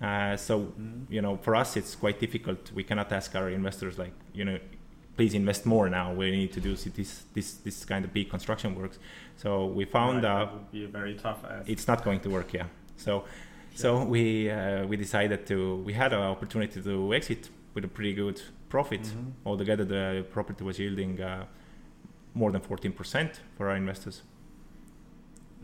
Uh, 0.00 0.36
so, 0.36 0.54
mm-hmm. 0.60 1.12
you 1.14 1.22
know, 1.24 1.34
for 1.44 1.52
us, 1.62 1.76
it's 1.76 1.94
quite 2.04 2.18
difficult. 2.20 2.60
We 2.78 2.84
cannot 2.84 3.10
ask 3.12 3.34
our 3.34 3.48
investors, 3.60 3.94
like, 3.98 4.14
you 4.38 4.44
know, 4.48 4.58
please 5.16 5.34
invest 5.34 5.64
more 5.66 5.88
now. 5.88 6.12
We 6.12 6.30
need 6.30 6.52
to 6.52 6.60
do 6.60 6.72
this 6.76 7.24
this 7.36 7.48
this 7.66 7.84
kind 7.84 8.04
of 8.04 8.10
big 8.12 8.28
construction 8.30 8.74
works. 8.74 8.98
So 9.42 9.66
we 9.78 9.84
found 9.86 10.24
right, 10.24 10.42
uh, 10.42 10.52
would 10.52 10.70
be 10.70 10.84
a 10.84 10.88
very 10.88 11.14
tough 11.14 11.40
ask. 11.44 11.68
It's 11.68 11.86
not 11.88 12.04
going 12.04 12.20
to 12.20 12.28
work, 12.30 12.52
yeah. 12.52 12.66
So 12.96 13.24
so 13.74 14.04
we 14.04 14.50
uh, 14.50 14.86
we 14.90 14.96
decided 14.96 15.46
to 15.46 15.56
we 15.88 15.92
had 16.02 16.12
an 16.12 16.20
opportunity 16.20 16.82
to 16.82 17.14
exit 17.14 17.42
with 17.74 17.84
a 17.84 17.88
pretty 17.96 18.14
good 18.14 18.38
profit. 18.68 19.02
Mm-hmm. 19.02 19.48
Altogether, 19.48 19.84
the 19.84 20.26
property 20.30 20.62
was 20.64 20.78
yielding 20.78 21.20
uh, 21.20 21.44
more 22.36 22.52
than 22.52 22.60
fourteen 22.60 22.92
percent 22.92 23.40
for 23.56 23.68
our 23.70 23.76
investors. 23.76 24.22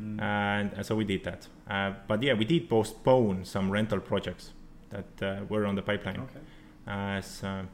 Mm. 0.00 0.22
And, 0.22 0.72
and, 0.72 0.86
so 0.86 0.96
we 0.96 1.04
did 1.04 1.22
that. 1.24 1.46
Uh, 1.68 1.92
but 2.08 2.22
yeah, 2.22 2.32
we 2.32 2.46
did 2.46 2.68
postpone 2.68 3.44
some 3.44 3.70
rental 3.70 4.00
projects 4.00 4.52
that 4.88 5.22
uh, 5.22 5.44
were 5.50 5.66
on 5.66 5.74
the 5.74 5.82
pipeline. 5.82 6.20
Okay. 6.20 6.40
As 6.86 7.44
uh, 7.44 7.64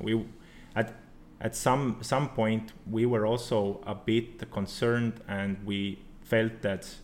we 0.00 0.24
at 0.74 0.94
at 1.40 1.54
some 1.54 1.98
some 2.00 2.28
point 2.30 2.72
we 2.90 3.06
were 3.06 3.24
also 3.24 3.80
a 3.86 3.94
bit 3.94 4.50
concerned 4.50 5.20
and 5.28 5.56
we 5.64 5.98
felt 6.22 6.62
that 6.62 6.96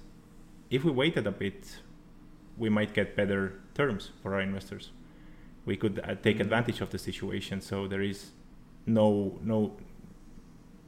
if 0.70 0.84
we 0.84 0.90
waited 0.90 1.26
a 1.26 1.30
bit 1.30 1.80
we 2.58 2.68
might 2.68 2.92
get 2.92 3.16
better 3.16 3.60
terms 3.74 4.10
for 4.22 4.34
our 4.34 4.40
investors 4.40 4.90
we 5.64 5.76
could 5.76 5.98
uh, 6.00 6.14
take 6.16 6.34
mm-hmm. 6.34 6.42
advantage 6.42 6.80
of 6.80 6.90
the 6.90 6.98
situation 6.98 7.60
so 7.60 7.86
there 7.86 8.02
is 8.02 8.32
no 8.86 9.38
no 9.42 9.76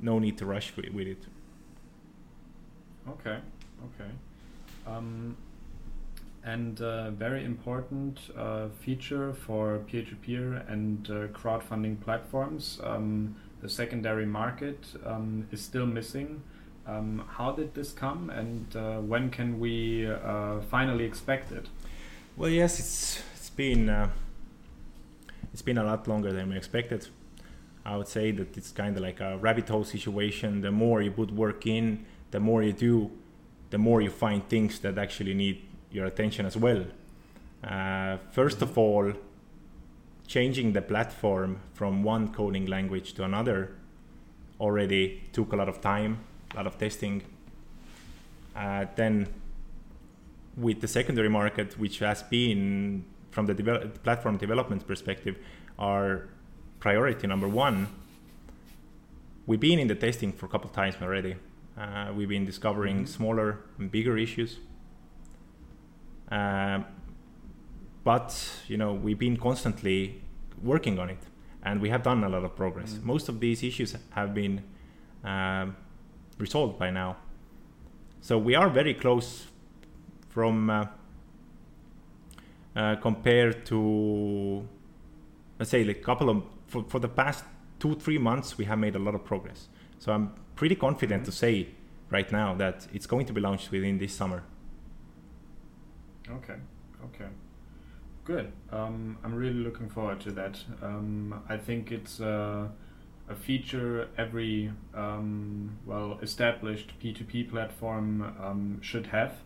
no 0.01 0.19
need 0.19 0.37
to 0.39 0.47
rush 0.47 0.75
with, 0.77 0.89
with 0.91 1.07
it 1.07 1.25
okay 3.09 3.39
okay 3.85 4.11
um, 4.87 5.37
and 6.47 6.81
a 6.81 7.11
very 7.11 7.45
important 7.45 8.21
uh, 8.39 8.69
feature 8.81 9.33
for 9.33 9.79
peer-to-peer 9.79 10.65
and 10.69 11.11
uh, 11.11 11.27
crowdfunding 11.37 12.01
platforms. 12.01 12.81
Um, 12.85 13.35
the 13.61 13.69
secondary 13.69 14.27
market 14.27 14.87
um, 15.05 15.49
is 15.51 15.61
still 15.61 15.87
missing. 15.87 16.43
Um, 16.87 17.25
how 17.29 17.51
did 17.51 17.75
this 17.75 17.93
come, 17.93 18.31
and 18.31 18.77
uh, 18.77 18.99
when 18.99 19.29
can 19.31 19.59
we 19.59 20.07
uh, 20.07 20.61
finally 20.71 21.05
expect 21.05 21.51
it? 21.51 21.67
Well, 22.37 22.51
yes, 22.51 22.79
it's 22.79 23.23
it's 23.35 23.51
been 23.51 23.89
uh, 23.89 24.11
it's 25.53 25.63
been 25.63 25.79
a 25.79 25.85
lot 25.85 26.07
longer 26.07 26.33
than 26.33 26.51
we 26.51 26.57
expected. 26.57 27.09
I 27.87 27.97
would 27.97 28.09
say 28.09 28.33
that 28.33 28.57
it's 28.57 28.73
kind 28.73 28.97
of 28.97 29.03
like 29.03 29.21
a 29.21 29.39
rabbit 29.39 29.69
hole 29.69 29.85
situation. 29.85 30.61
The 30.61 30.73
more 30.73 31.03
you 31.03 31.13
put 31.13 31.31
work 31.31 31.69
in, 31.69 32.05
the 32.33 32.41
more 32.41 32.61
you 32.65 32.73
do, 32.73 33.13
the 33.71 33.79
more 33.79 34.03
you 34.03 34.11
find 34.11 34.47
things 34.49 34.81
that 34.81 34.99
actually 34.99 35.35
need 35.35 35.63
your 35.93 36.07
attention 36.07 36.47
as 36.47 36.57
well. 36.57 36.85
Uh, 37.63 38.19
1st 38.35 38.63
of 38.63 38.77
all, 38.77 39.13
changing 40.27 40.73
the 40.73 40.83
platform 40.83 41.61
from 41.75 42.03
one 42.03 42.33
coding 42.33 42.67
language 42.67 43.13
to 43.15 43.23
another 43.23 43.77
already 44.61 45.23
took 45.33 45.53
a 45.53 45.57
lot 45.57 45.69
of 45.69 45.81
time, 45.81 46.19
a 46.55 46.57
lot 46.57 46.67
of 46.67 46.77
testing. 46.79 47.23
Uh, 48.57 48.87
then, 48.97 49.29
with 50.57 50.81
the 50.81 50.89
secondary 50.89 51.29
market, 51.29 51.79
which 51.79 52.01
has 52.01 52.25
been 52.25 53.05
from 53.31 53.47
the 53.47 53.55
devel- 53.55 53.95
platform 54.03 54.39
development 54.39 54.85
perspective, 54.89 55.37
our 55.79 56.29
priority 56.81 57.27
number 57.27 57.49
one. 57.49 57.89
We've 59.47 59.61
been 59.61 59.79
in 59.79 59.89
the 59.89 59.95
testing 59.95 60.33
for 60.33 60.47
a 60.47 60.49
couple 60.49 60.69
of 60.71 60.75
times 60.75 60.97
already. 61.01 61.37
Uh, 61.79 62.13
we've 62.15 62.29
been 62.29 62.45
discovering 62.45 62.97
mm-hmm. 62.97 63.07
smaller 63.07 63.61
and 63.79 63.91
bigger 63.91 64.17
issues 64.17 64.59
um, 66.31 66.85
but 68.05 68.51
you 68.69 68.77
know 68.77 68.93
we've 68.93 69.19
been 69.19 69.37
constantly 69.37 70.23
working 70.63 70.99
on 70.99 71.11
it, 71.11 71.23
and 71.63 71.81
we 71.81 71.89
have 71.91 72.03
done 72.03 72.25
a 72.25 72.29
lot 72.29 72.45
of 72.45 72.57
progress. 72.57 72.95
Mm. 72.95 73.05
Most 73.05 73.29
of 73.29 73.41
these 73.41 73.63
issues 73.63 73.97
have 74.11 74.35
been 74.35 74.63
um, 75.25 75.77
resolved 76.39 76.79
by 76.79 76.91
now, 76.91 77.17
so 78.21 78.39
we 78.39 78.55
are 78.55 78.69
very 78.69 78.95
close 78.95 79.47
from 80.29 80.71
uh, 80.71 80.87
uh, 82.75 82.97
compared 82.97 83.65
to 83.67 84.67
let's 85.59 85.71
say 85.71 85.85
like 85.85 85.99
a 85.99 86.05
couple 86.05 86.29
of 86.29 86.43
for, 86.67 86.85
for 86.85 86.99
the 86.99 87.09
past 87.09 87.45
two 87.79 87.95
three 87.95 88.19
months 88.19 88.59
we 88.59 88.65
have 88.65 88.79
made 88.79 88.97
a 88.97 88.99
lot 88.99 89.15
of 89.15 89.25
progress. 89.25 89.69
So 89.99 90.13
I'm 90.13 90.33
pretty 90.55 90.75
confident 90.75 91.23
mm-hmm. 91.23 91.31
to 91.31 91.37
say 91.37 91.69
right 92.11 92.31
now 92.31 92.55
that 92.55 92.87
it's 92.93 93.07
going 93.07 93.27
to 93.27 93.33
be 93.33 93.41
launched 93.41 93.71
within 93.71 93.99
this 93.99 94.15
summer. 94.15 94.43
Okay, 96.31 96.57
okay, 97.05 97.31
good. 98.25 98.53
Um, 98.73 99.19
I'm 99.23 99.35
really 99.35 99.61
looking 99.61 99.89
forward 99.89 100.21
to 100.21 100.33
that. 100.33 100.59
Um, 100.83 101.43
I 101.49 101.57
think 101.57 101.93
it's 101.93 102.21
uh, 102.21 102.69
a 103.29 103.35
feature 103.35 104.09
every 104.19 104.73
um, 104.95 105.79
well 105.87 106.19
established 106.23 106.93
P2P 107.01 107.51
platform 107.51 108.35
um, 108.43 108.81
should 108.83 109.07
have. 109.07 109.39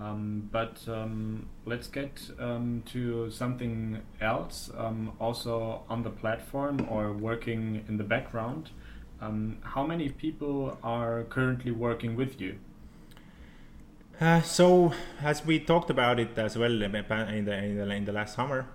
Um, 0.00 0.48
but 0.50 0.80
um, 0.88 1.46
let's 1.66 1.86
get 1.86 2.22
to 2.38 3.30
something 3.30 4.00
else, 4.20 4.70
also 5.20 5.82
on 5.90 6.02
the 6.02 6.10
platform 6.10 6.86
or 6.88 7.12
working 7.12 7.84
in 7.86 7.98
the 7.98 8.04
background. 8.04 8.70
how 9.20 9.84
many 9.86 10.08
people 10.08 10.78
are 10.82 11.24
currently 11.24 11.70
working 11.70 12.16
with 12.16 12.40
you? 12.40 12.58
Uh, 14.20 14.42
so, 14.42 14.92
as 15.22 15.46
we 15.46 15.58
talked 15.58 15.88
about 15.88 16.20
it 16.20 16.38
as 16.38 16.56
well 16.56 16.82
in 16.82 16.92
the, 16.92 17.34
in 17.34 17.44
the, 17.44 17.90
in 17.90 18.04
the 18.04 18.12
last 18.12 18.34
summer, 18.34 18.66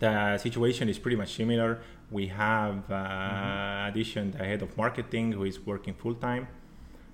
the 0.00 0.38
situation 0.38 0.88
is 0.88 0.98
pretty 0.98 1.16
much 1.16 1.34
similar. 1.36 1.80
We 2.10 2.26
have 2.28 2.90
uh, 2.90 2.94
mm-hmm. 2.94 3.88
addition 3.88 4.32
the 4.32 4.38
head 4.38 4.62
of 4.62 4.76
marketing 4.76 5.32
who 5.32 5.44
is 5.44 5.64
working 5.64 5.94
full 5.94 6.14
time. 6.14 6.48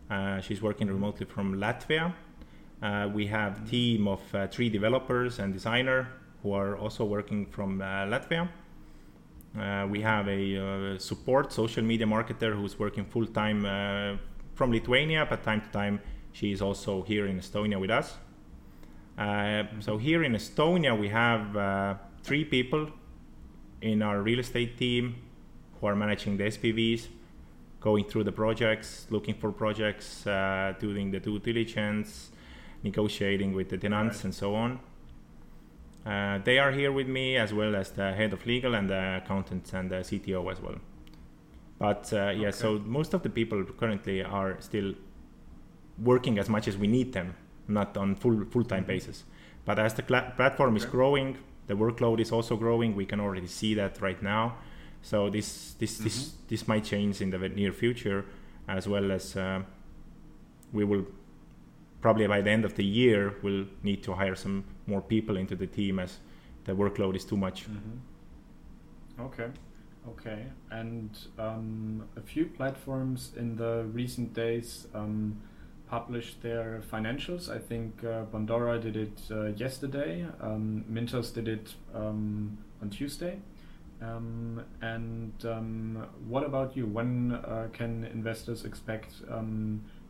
Uh, 0.09 0.41
she's 0.41 0.63
working 0.63 0.89
remotely 0.89 1.27
from 1.27 1.57
Latvia. 1.57 2.15
Uh, 2.83 3.09
we 3.13 3.27
have 3.27 3.55
mm-hmm. 3.55 3.67
team 3.67 4.09
of 4.09 4.21
uh, 4.35 4.47
three 4.49 4.69
developers 4.69 5.39
and 5.39 5.53
designer 5.53 6.09
who 6.43 6.53
are 6.53 6.77
also 6.77 7.05
working 7.05 7.47
from 7.47 7.81
uh, 7.81 7.85
Latvia. 8.07 8.49
Uh, 9.59 9.87
we 9.89 10.03
have 10.03 10.29
a 10.29 10.99
support 10.99 11.53
social 11.53 11.83
media 11.83 12.07
marketer 12.07 12.55
who's 12.55 12.79
working 12.79 13.07
full 13.07 13.27
time 13.27 13.63
from 14.55 14.71
Lithuania, 14.71 15.27
but 15.29 15.43
time 15.43 15.63
to 15.63 15.69
time 15.69 16.01
she 16.33 16.53
is 16.53 16.61
also 16.61 17.03
here 17.03 17.27
in 17.27 17.39
Estonia 17.39 17.81
with 17.81 17.91
us. 17.91 18.17
Mm-hmm. 19.19 19.81
so 19.81 19.97
here 19.97 20.23
in 20.25 20.33
Estonia 20.33 20.99
we 20.99 21.09
have 21.09 21.99
three 22.23 22.45
people 22.45 22.91
in 23.81 24.03
our 24.03 24.21
real 24.21 24.41
estate 24.41 24.77
team 24.77 25.15
who 25.81 25.87
are 25.87 25.97
managing 25.97 26.37
the 26.37 26.45
SPVs, 26.45 27.09
going 27.81 28.05
through 28.05 28.25
the 28.25 28.33
projects, 28.33 29.07
looking 29.11 29.35
for 29.35 29.53
projects, 29.53 30.27
uh, 30.27 30.75
doing 30.79 31.11
the 31.11 31.21
due 31.21 31.39
diligence, 31.39 32.31
negotiating 32.83 33.53
with 33.53 33.69
the 33.69 33.79
tenants, 33.79 34.19
right. 34.19 34.25
and 34.25 34.35
so 34.35 34.55
on. 34.55 34.81
Uh, 36.07 36.39
they 36.45 36.59
are 36.59 36.71
here 36.71 36.93
with 36.93 37.09
me 37.09 37.37
as 37.37 37.53
well 37.53 37.75
as 37.75 37.91
the 37.91 38.13
head 38.13 38.33
of 38.33 38.47
legal 38.47 38.75
and 38.75 38.89
the 38.89 39.21
accountants 39.23 39.73
and 39.73 39.91
the 39.91 39.97
CTO 39.97 40.53
as 40.53 40.61
well. 40.61 40.77
But 41.79 42.13
uh, 42.13 42.31
yeah, 42.31 42.49
okay. 42.49 42.51
so 42.53 42.79
most 42.79 43.13
of 43.13 43.23
the 43.23 43.29
people 43.29 43.65
currently 43.65 44.23
are 44.23 44.57
still 44.61 44.95
working 45.99 46.39
as 46.39 46.49
much 46.49 46.69
as 46.69 46.77
we 46.77 46.87
need 46.87 47.13
them, 47.13 47.35
not 47.69 47.97
on 47.97 48.15
full 48.15 48.45
full 48.45 48.65
time 48.65 48.81
mm-hmm. 48.81 48.89
basis. 48.89 49.25
But 49.65 49.79
as 49.79 49.95
the 49.95 50.05
cl- 50.07 50.31
platform 50.37 50.77
okay. 50.77 50.85
is 50.85 50.91
growing, 50.91 51.39
the 51.67 51.75
workload 51.75 52.21
is 52.21 52.31
also 52.31 52.57
growing. 52.57 52.95
We 52.95 53.05
can 53.05 53.21
already 53.21 53.49
see 53.49 53.75
that 53.75 54.01
right 54.01 54.23
now. 54.23 54.59
So 55.03 55.29
this 55.29 55.75
this 55.75 55.95
mm-hmm. 55.95 56.05
this 56.05 56.33
this 56.49 56.69
might 56.69 56.85
change 56.85 57.21
in 57.21 57.31
the 57.31 57.39
near 57.49 57.73
future, 57.73 58.25
as 58.69 58.89
well 58.89 59.11
as 59.11 59.37
uh, 59.37 59.63
we 60.73 60.85
will 60.85 61.05
probably 62.07 62.29
by 62.29 62.41
the 62.41 62.51
end 62.57 62.65
of 62.65 62.77
the 62.77 62.85
year 62.85 63.35
we'll 63.43 63.67
need 63.83 64.01
to 64.01 64.13
hire 64.15 64.37
some 64.37 64.63
more 64.87 65.01
people 65.01 65.37
into 65.37 65.57
the 65.57 65.67
team 65.67 65.99
as 65.99 66.21
the 66.65 66.73
workload 66.73 67.17
is 67.17 67.25
too 67.25 67.37
much. 67.37 67.65
Mm-hmm. 67.65 69.23
Okay. 69.27 69.49
Okay, 70.13 70.47
and 70.71 71.11
um, 71.37 72.05
a 72.17 72.21
few 72.21 72.45
platforms 72.45 73.33
in 73.37 73.57
the 73.57 73.87
recent 73.93 74.35
days 74.35 74.87
um, 74.95 75.37
published 75.91 76.41
their 76.43 76.81
financials. 76.93 77.51
I 77.51 77.59
think 77.59 78.05
uh, 78.05 78.25
Bondora 78.33 78.81
did 78.81 78.97
it 78.97 79.19
uh, 79.33 79.47
yesterday. 79.65 80.27
Um, 80.41 80.85
Mintos 80.89 81.35
did 81.35 81.49
it 81.49 81.75
um, 81.93 82.57
on 82.83 82.91
Tuesday. 82.91 83.41
Um, 84.01 84.63
and 84.81 85.33
um, 85.45 86.07
what 86.29 86.45
about 86.45 86.77
you? 86.77 86.87
When 86.87 87.33
uh, 87.33 87.67
can 87.73 88.05
investors 88.05 88.65
expect 88.65 89.11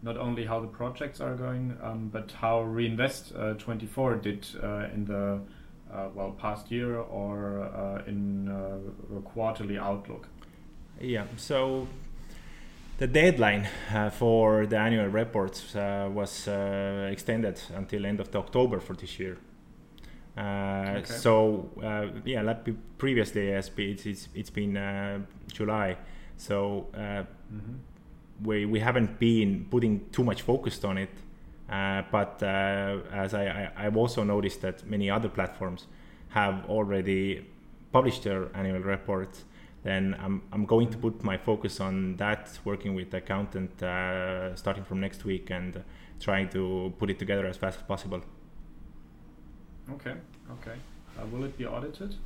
not 0.07 0.17
only 0.17 0.47
how 0.47 0.61
the 0.61 0.69
projects 0.69 1.21
are 1.21 1.35
going, 1.35 1.77
um, 1.83 2.09
but 2.13 2.33
how 2.33 2.63
Reinvest 2.63 3.35
uh, 3.37 3.55
24 3.55 4.15
did 4.17 4.47
uh, 4.63 4.89
in 4.95 5.05
the 5.05 5.41
uh, 5.93 6.09
well 6.15 6.31
past 6.31 6.71
year 6.71 6.97
or 6.97 8.03
in 8.07 8.49
a 8.49 9.21
quarterly 9.21 9.79
outlook? 9.79 10.29
Yeah. 11.01 11.25
So 11.37 11.89
the 12.99 13.07
deadline 13.07 13.69
uh, 13.93 14.11
for 14.11 14.67
the 14.67 14.79
annual 14.79 15.09
reports 15.09 15.77
uh, 15.77 16.09
was 16.13 16.49
uh, 16.49 17.09
extended 17.13 17.61
until 17.75 18.07
end 18.07 18.21
of 18.21 18.35
October 18.35 18.81
for 18.81 18.95
this 18.95 19.19
year. 19.19 19.37
Uh, 20.37 20.99
okay. 20.99 21.05
So 21.05 21.69
uh, 21.83 22.07
yeah, 22.25 22.43
like 22.43 22.67
previously, 22.99 23.49
it's 23.49 23.71
it's, 23.77 24.29
it's 24.35 24.51
been 24.51 24.77
uh, 24.77 25.21
July, 25.53 25.97
so 26.37 26.89
mm-hmm. 26.95 27.75
We 28.43 28.67
we 28.67 28.81
haven't 28.81 29.19
been 29.19 29.67
putting 29.71 30.09
too 30.11 30.25
much 30.25 30.43
focus 30.43 30.83
on 30.85 30.99
it. 30.99 31.11
but 32.11 32.43
as 32.43 33.35
I, 33.35 33.45
I 33.47 33.87
I've 33.87 33.97
also 33.97 34.25
noticed 34.25 34.61
that 34.63 34.87
many 34.87 35.11
other 35.11 35.29
platforms 35.29 35.87
have 36.29 36.65
already 36.69 37.47
published 37.93 38.25
their 38.25 38.49
annual 38.55 38.81
reports 38.81 39.45
then 39.87 40.17
I'm, 40.21 40.43
I'm 40.53 40.67
going 40.67 40.91
to 40.91 40.99
put 40.99 41.23
my 41.23 41.39
focus 41.39 41.79
on 41.79 42.17
that, 42.17 42.59
working 42.65 42.97
with 42.97 43.13
the 43.13 43.19
accountant 43.19 43.81
uh, 43.81 44.57
starting 44.57 44.83
from 44.83 45.01
next 45.01 45.25
week 45.25 45.49
and 45.51 45.81
trying 46.19 46.49
to 46.49 46.93
put 46.99 47.09
it 47.09 47.21
together 47.21 47.47
as 47.47 47.57
fast 47.57 47.79
as 47.79 47.85
possible. 47.85 48.21
Okay, 49.93 50.15
okay. 50.51 50.77
Uh, 51.17 51.27
will 51.27 51.45
it 51.45 51.57
be 51.57 51.65
audited? 51.67 52.17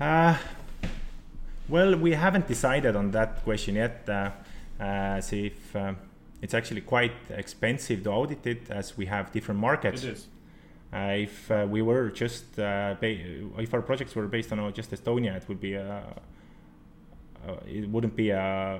Uh, 0.00 0.38
well, 1.68 1.96
we 1.96 2.12
haven't 2.12 2.48
decided 2.48 2.96
on 2.96 3.10
that 3.10 3.44
question 3.44 3.74
yet. 3.74 4.08
Uh, 4.80 4.84
uh, 4.84 5.20
see 5.20 5.46
if 5.46 5.76
uh, 5.76 5.94
it's 6.42 6.54
actually 6.54 6.80
quite 6.80 7.12
expensive 7.30 8.02
to 8.02 8.10
audit 8.10 8.46
it, 8.46 8.70
as 8.70 8.96
we 8.96 9.06
have 9.06 9.32
different 9.32 9.60
markets. 9.60 10.04
It 10.04 10.10
is. 10.10 10.26
Uh, 10.92 10.98
if 11.16 11.50
uh, 11.50 11.66
we 11.68 11.82
were 11.82 12.10
just 12.10 12.58
uh, 12.58 12.94
ba- 13.00 13.18
if 13.58 13.74
our 13.74 13.82
projects 13.82 14.14
were 14.14 14.28
based 14.28 14.52
on 14.52 14.72
just 14.72 14.90
Estonia, 14.90 15.36
it 15.36 15.48
would 15.48 15.60
be 15.60 15.76
uh, 15.76 16.00
it 17.66 17.88
wouldn't 17.88 18.16
be 18.16 18.32
uh, 18.32 18.78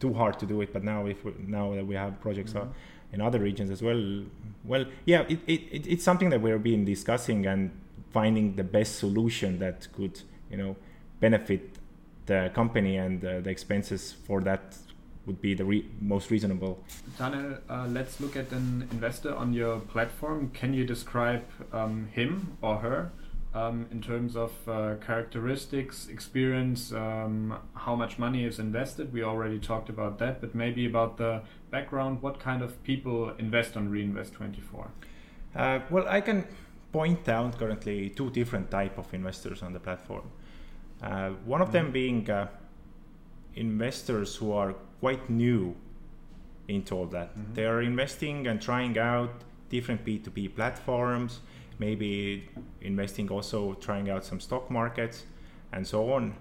too 0.00 0.12
hard 0.12 0.38
to 0.38 0.46
do 0.46 0.60
it. 0.62 0.72
But 0.72 0.82
now, 0.82 1.06
if 1.06 1.24
we, 1.24 1.32
now 1.46 1.74
that 1.74 1.86
we 1.86 1.94
have 1.94 2.20
projects 2.20 2.54
uh, 2.54 2.60
mm-hmm. 2.60 3.14
in 3.14 3.20
other 3.20 3.38
regions 3.38 3.70
as 3.70 3.82
well, 3.82 4.24
well, 4.64 4.84
yeah, 5.04 5.22
it, 5.28 5.38
it, 5.46 5.86
it's 5.86 6.04
something 6.04 6.30
that 6.30 6.40
we're 6.40 6.58
been 6.58 6.84
discussing 6.84 7.46
and 7.46 7.70
finding 8.10 8.56
the 8.56 8.64
best 8.64 8.98
solution 8.98 9.58
that 9.60 9.86
could, 9.92 10.20
you 10.50 10.56
know, 10.56 10.76
benefit 11.20 11.78
the 12.30 12.50
company 12.54 12.96
and 12.96 13.24
uh, 13.24 13.40
the 13.40 13.50
expenses 13.50 14.14
for 14.26 14.40
that 14.40 14.76
would 15.26 15.40
be 15.40 15.52
the 15.54 15.64
re- 15.64 15.88
most 16.00 16.30
reasonable. 16.30 16.82
Tanel, 17.18 17.58
uh, 17.68 17.86
let's 17.88 18.20
look 18.20 18.36
at 18.36 18.52
an 18.52 18.88
investor 18.92 19.34
on 19.34 19.52
your 19.52 19.80
platform. 19.80 20.50
Can 20.60 20.72
you 20.72 20.84
describe 20.84 21.44
um, 21.72 22.08
him 22.12 22.56
or 22.62 22.76
her 22.78 23.10
um, 23.52 23.86
in 23.90 24.00
terms 24.00 24.36
of 24.36 24.52
uh, 24.68 24.94
characteristics, 25.04 26.06
experience, 26.08 26.92
um, 26.92 27.58
how 27.74 27.96
much 27.96 28.16
money 28.16 28.44
is 28.44 28.60
invested. 28.60 29.12
We 29.12 29.24
already 29.24 29.58
talked 29.58 29.88
about 29.88 30.18
that, 30.20 30.40
but 30.40 30.54
maybe 30.54 30.86
about 30.86 31.16
the 31.16 31.42
background. 31.70 32.22
What 32.22 32.38
kind 32.38 32.62
of 32.62 32.80
people 32.84 33.30
invest 33.38 33.76
on 33.76 33.90
Reinvest24? 33.90 34.88
Uh, 35.56 35.80
well, 35.90 36.06
I 36.08 36.20
can 36.20 36.46
point 36.92 37.28
out 37.28 37.58
currently 37.58 38.10
two 38.10 38.30
different 38.30 38.70
type 38.70 38.98
of 38.98 39.12
investors 39.12 39.62
on 39.62 39.72
the 39.72 39.80
platform. 39.80 40.30
Uh, 41.02 41.30
one 41.44 41.62
of 41.62 41.68
mm. 41.68 41.72
them 41.72 41.84
mm-hmm. 41.86 41.92
being 41.92 42.30
uh, 42.30 42.48
investors 43.54 44.36
who 44.36 44.52
are 44.52 44.74
quite 45.00 45.28
new 45.30 45.74
into 46.68 46.94
all 46.94 47.06
that. 47.06 47.30
Mm-hmm. 47.36 47.54
They 47.54 47.66
are 47.66 47.82
investing 47.82 48.46
and 48.46 48.60
trying 48.60 48.98
out 48.98 49.42
different 49.70 50.04
P2P 50.04 50.54
platforms 50.54 51.40
maybe 51.80 52.48
investing 52.82 53.28
also 53.30 53.74
trying 53.74 54.10
out 54.10 54.24
some 54.24 54.38
stock 54.38 54.70
markets 54.70 55.24
and 55.72 55.84
so 55.86 56.12
on. 56.12 56.36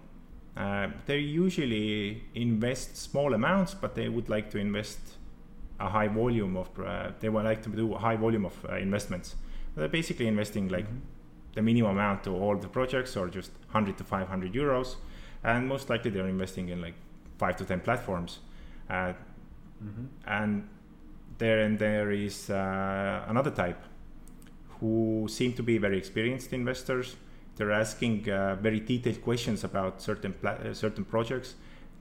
Uh, 0.55 0.89
they 1.05 1.19
usually 1.19 2.23
invest 2.35 2.97
small 2.97 3.33
amounts, 3.33 3.73
but 3.73 3.95
they 3.95 4.09
would 4.09 4.27
like 4.27 4.49
to 4.51 4.57
invest 4.57 4.99
a 5.79 5.87
high 5.87 6.09
volume 6.09 6.57
of. 6.57 6.69
Uh, 6.77 7.11
they 7.21 7.29
would 7.29 7.45
like 7.45 7.61
to 7.63 7.69
do 7.69 7.93
a 7.95 7.97
high 7.97 8.17
volume 8.17 8.45
of 8.45 8.53
uh, 8.69 8.75
investments. 8.75 9.35
They're 9.75 9.87
basically 9.87 10.27
investing 10.27 10.67
like 10.67 10.85
mm-hmm. 10.85 11.18
The 11.55 11.61
minimum 11.61 11.91
amount 11.91 12.23
to 12.23 12.31
all 12.31 12.55
the 12.55 12.67
projects, 12.67 13.15
or 13.17 13.29
just 13.29 13.51
100 13.71 13.97
to 13.97 14.03
500 14.03 14.53
euros, 14.53 14.95
and 15.43 15.67
most 15.67 15.89
likely 15.89 16.11
they're 16.11 16.27
investing 16.27 16.69
in 16.69 16.81
like 16.81 16.95
five 17.37 17.55
to 17.57 17.65
10 17.65 17.79
platforms. 17.81 18.39
Uh, 18.89 19.13
mm-hmm. 19.83 20.05
And 20.27 20.67
there 21.37 21.59
and 21.59 21.79
there 21.79 22.11
is 22.11 22.49
uh, 22.49 23.25
another 23.27 23.51
type 23.51 23.81
who 24.79 25.27
seem 25.29 25.53
to 25.53 25.63
be 25.63 25.77
very 25.77 25.97
experienced 25.97 26.53
investors. 26.53 27.15
They're 27.55 27.71
asking 27.71 28.29
uh, 28.29 28.55
very 28.55 28.79
detailed 28.79 29.21
questions 29.21 29.63
about 29.63 30.01
certain 30.01 30.33
pla- 30.33 30.51
uh, 30.51 30.73
certain 30.73 31.03
projects. 31.03 31.55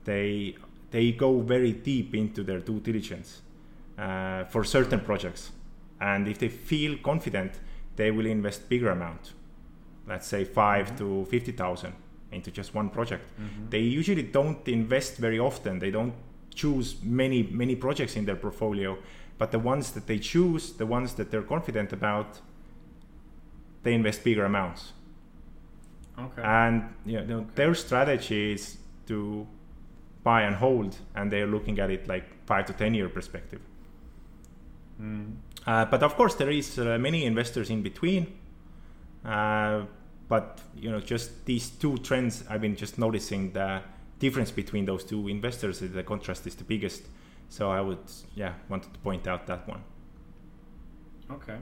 They 0.05 0.55
they 0.91 1.11
go 1.11 1.39
very 1.41 1.73
deep 1.73 2.15
into 2.15 2.43
their 2.43 2.59
due 2.59 2.79
diligence 2.79 3.41
uh, 3.97 4.45
for 4.45 4.63
certain 4.63 5.01
projects, 5.01 5.51
and 5.99 6.27
if 6.27 6.39
they 6.39 6.49
feel 6.49 6.97
confident, 6.97 7.59
they 7.95 8.11
will 8.11 8.25
invest 8.25 8.69
bigger 8.69 8.89
amount, 8.89 9.33
let's 10.09 10.27
say 10.27 10.43
5 10.43 10.85
mm-hmm. 10.85 10.97
to 10.97 11.25
fifty 11.25 11.51
thousand 11.51 11.93
into 12.31 12.51
just 12.51 12.75
one 12.75 12.89
project. 12.89 13.23
Mm-hmm. 13.39 13.69
They 13.69 13.79
usually 13.79 14.23
don't 14.23 14.67
invest 14.67 15.17
very 15.17 15.39
often. 15.39 15.79
They 15.79 15.91
don't 15.91 16.13
choose 16.53 16.97
many 17.03 17.43
many 17.43 17.75
projects 17.75 18.15
in 18.15 18.25
their 18.25 18.35
portfolio, 18.35 18.97
but 19.37 19.51
the 19.51 19.59
ones 19.59 19.91
that 19.91 20.07
they 20.07 20.19
choose, 20.19 20.73
the 20.73 20.85
ones 20.85 21.13
that 21.13 21.31
they're 21.31 21.47
confident 21.55 21.93
about, 21.93 22.41
they 23.83 23.93
invest 23.93 24.23
bigger 24.23 24.45
amounts. 24.45 24.93
Okay. 26.17 26.41
And 26.43 26.93
you 27.05 27.21
know, 27.21 27.37
okay. 27.37 27.49
their 27.55 27.75
strategy 27.75 28.53
is 28.53 28.77
to 29.07 29.47
buy 30.23 30.41
and 30.41 30.55
hold, 30.55 30.97
and 31.15 31.31
they're 31.31 31.47
looking 31.47 31.79
at 31.79 31.89
it 31.89 32.07
like 32.07 32.25
five 32.45 32.65
to 32.65 32.73
ten 32.73 32.93
year 32.93 33.09
perspective. 33.09 33.61
Mm. 35.01 35.35
Uh, 35.65 35.85
but 35.85 36.03
of 36.03 36.15
course, 36.15 36.35
there 36.35 36.49
is 36.49 36.77
uh, 36.77 36.97
many 36.99 37.25
investors 37.25 37.69
in 37.69 37.81
between. 37.81 38.27
Uh, 39.23 39.83
but 40.29 40.59
you 40.75 40.89
know, 40.91 41.01
just 41.01 41.45
these 41.45 41.69
two 41.69 41.97
trends, 41.97 42.45
I've 42.49 42.61
been 42.61 42.75
just 42.75 42.97
noticing 42.97 43.51
the 43.51 43.81
difference 44.19 44.51
between 44.51 44.85
those 44.85 45.03
two 45.03 45.27
investors. 45.27 45.79
The 45.79 46.03
contrast 46.03 46.47
is 46.47 46.55
the 46.55 46.63
biggest. 46.63 47.03
So 47.49 47.71
I 47.71 47.81
would, 47.81 47.97
yeah, 48.35 48.53
wanted 48.69 48.93
to 48.93 48.99
point 48.99 49.27
out 49.27 49.47
that 49.47 49.67
one. 49.67 49.81
Okay. 51.31 51.57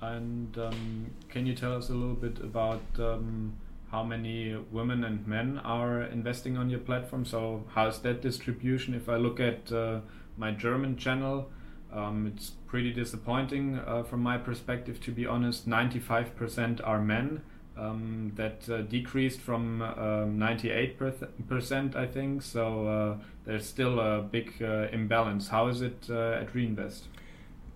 And 0.00 0.56
um, 0.58 1.10
can 1.28 1.44
you 1.46 1.54
tell 1.54 1.76
us 1.76 1.90
a 1.90 1.94
little 1.94 2.14
bit 2.14 2.38
about 2.38 2.82
um, 2.98 3.52
how 3.90 4.02
many 4.02 4.56
women 4.70 5.04
and 5.04 5.26
men 5.26 5.58
are 5.58 6.02
investing 6.02 6.56
on 6.56 6.70
your 6.70 6.80
platform? 6.80 7.26
So 7.26 7.64
how's 7.74 8.00
that 8.00 8.22
distribution? 8.22 8.94
If 8.94 9.08
I 9.08 9.16
look 9.16 9.38
at 9.38 9.70
uh, 9.70 10.00
my 10.38 10.52
German 10.52 10.96
channel, 10.96 11.50
um, 11.92 12.32
it's 12.34 12.50
pretty 12.66 12.92
disappointing 12.92 13.80
uh, 13.86 14.02
from 14.02 14.22
my 14.22 14.38
perspective, 14.38 15.00
to 15.02 15.10
be 15.10 15.26
honest. 15.26 15.68
95% 15.68 16.80
are 16.86 17.00
men. 17.00 17.42
Um, 17.78 18.32
that 18.34 18.68
uh, 18.68 18.82
decreased 18.82 19.40
from 19.40 19.78
98%, 19.78 21.94
uh, 21.94 21.98
I 21.98 22.06
think. 22.06 22.42
So 22.42 22.86
uh, 22.86 23.16
there's 23.44 23.66
still 23.66 24.00
a 24.00 24.20
big 24.20 24.54
uh, 24.60 24.88
imbalance. 24.90 25.48
How 25.48 25.68
is 25.68 25.80
it 25.80 26.10
at 26.10 26.52
Reinvest? 26.54 27.04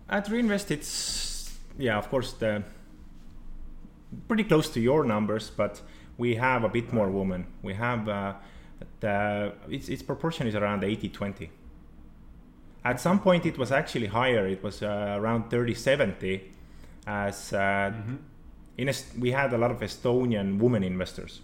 At 0.09 0.29
Reinvest, 0.29 0.73
it's, 0.73 1.57
yeah, 1.79 1.99
of 1.99 2.09
course, 2.09 2.33
the 2.33 2.65
pretty 4.27 4.45
close 4.45 4.69
to 4.71 4.81
your 4.81 5.05
numbers, 5.05 5.51
but 5.51 5.81
we 6.19 6.35
have 6.35 6.65
a 6.65 6.69
bit 6.69 6.93
more 6.93 7.09
women. 7.09 7.47
We 7.63 7.75
have 7.75 8.07
the 9.01 9.53
its, 9.69 9.89
its 9.89 10.03
proportion 10.03 10.49
is 10.49 10.57
around 10.57 10.83
80 10.83 11.11
20 11.11 11.51
at 12.85 13.01
some 13.01 13.21
point, 13.21 13.47
it 13.47 13.59
was 13.59 13.71
actually 13.71 14.09
higher. 14.09 14.47
It 14.47 14.63
was 14.63 14.83
uh, 14.83 15.17
around 15.19 15.51
30 15.51 15.75
70. 15.75 16.51
As 17.07 17.53
uh, 17.53 17.59
mm-hmm. 17.59 18.17
In 18.77 18.89
Est- 18.89 19.19
we 19.19 19.31
had 19.31 19.53
a 19.53 19.59
lot 19.59 19.71
of 19.71 19.81
Estonian 19.81 20.59
women 20.59 20.83
investors, 20.83 21.41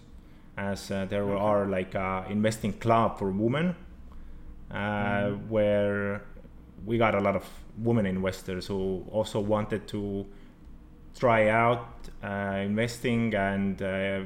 as 0.57 0.91
uh, 0.91 1.05
there 1.05 1.23
okay. 1.23 1.41
are 1.41 1.65
like 1.65 1.95
a 1.95 2.25
investing 2.29 2.73
club 2.73 3.17
for 3.17 3.31
women, 3.31 3.75
mm. 4.71 5.47
where 5.47 6.23
we 6.85 6.97
got 6.97 7.15
a 7.15 7.19
lot 7.19 7.35
of 7.35 7.45
women 7.77 8.05
investors 8.05 8.67
who 8.67 9.05
also 9.11 9.39
wanted 9.39 9.87
to 9.87 10.25
try 11.17 11.49
out 11.49 11.87
uh, 12.23 12.61
investing 12.63 13.33
and 13.35 13.81
uh, 13.81 14.21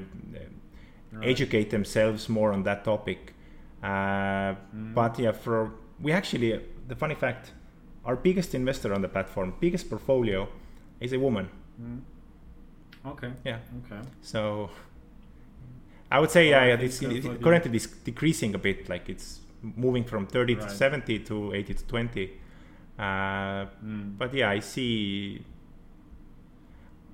right. 1.11 1.27
educate 1.27 1.69
themselves 1.69 2.29
more 2.29 2.51
on 2.53 2.63
that 2.63 2.83
topic. 2.83 3.33
Uh, 3.81 3.87
mm. 3.87 4.93
But 4.93 5.19
yeah, 5.19 5.31
for 5.31 5.71
we 6.01 6.11
actually 6.11 6.59
the 6.87 6.95
funny 6.95 7.15
fact, 7.15 7.51
our 8.05 8.15
biggest 8.15 8.53
investor 8.55 8.93
on 8.93 9.01
the 9.01 9.07
platform, 9.07 9.53
biggest 9.59 9.89
portfolio, 9.89 10.47
is 10.99 11.13
a 11.13 11.19
woman. 11.19 11.49
Mm. 11.81 12.01
Okay. 13.05 13.31
Yeah. 13.43 13.59
Okay. 13.85 14.01
So 14.21 14.69
I 16.11 16.19
would 16.19 16.31
say 16.31 16.49
yeah, 16.49 16.63
it's, 16.65 17.01
it's 17.01 17.27
currently 17.43 17.79
decreasing 18.03 18.55
a 18.55 18.57
bit. 18.57 18.87
Like 18.89 19.09
it's 19.09 19.39
moving 19.61 20.03
from 20.03 20.27
30 20.27 20.55
right. 20.55 20.69
to 20.69 20.73
70 20.73 21.19
to 21.19 21.53
80 21.53 21.73
to 21.73 21.85
20. 21.85 22.31
Uh, 22.97 23.01
mm. 23.01 24.17
But 24.17 24.33
yeah, 24.33 24.49
I 24.49 24.59
see. 24.59 25.43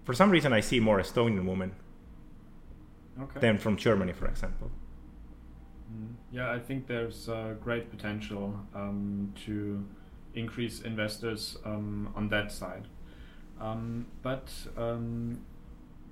For 0.03 0.13
some 0.13 0.31
reason, 0.31 0.53
I 0.53 0.59
see 0.59 0.79
more 0.79 0.99
Estonian 0.99 1.45
women 1.45 1.71
okay. 3.21 3.39
than 3.39 3.57
from 3.57 3.77
Germany, 3.77 4.13
for 4.13 4.27
example. 4.27 4.71
Mm. 5.91 6.13
Yeah, 6.31 6.51
I 6.51 6.59
think 6.59 6.87
there's 6.87 7.29
uh, 7.29 7.55
great 7.63 7.89
potential 7.89 8.59
um, 8.75 9.33
to 9.45 9.85
increase 10.35 10.81
investors 10.81 11.57
um, 11.65 12.11
on 12.15 12.29
that 12.29 12.51
side. 12.51 12.87
Um, 13.59 14.07
but 14.21 14.51
um, 14.77 15.41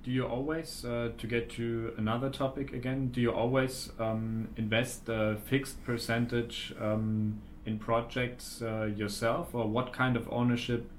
do 0.08 0.14
you 0.14 0.24
always, 0.24 0.86
uh, 0.86 1.10
to 1.18 1.26
get 1.26 1.50
to 1.50 1.92
another 1.98 2.30
topic 2.30 2.72
again, 2.72 3.08
do 3.08 3.20
you 3.20 3.30
always 3.30 3.90
um, 3.98 4.48
invest 4.56 5.06
a 5.10 5.36
fixed 5.44 5.84
percentage 5.84 6.72
um, 6.80 7.42
in 7.66 7.78
projects 7.78 8.62
uh, 8.62 8.84
yourself, 8.96 9.54
or 9.54 9.66
what 9.68 9.92
kind 9.92 10.16
of 10.16 10.26
ownership 10.32 10.90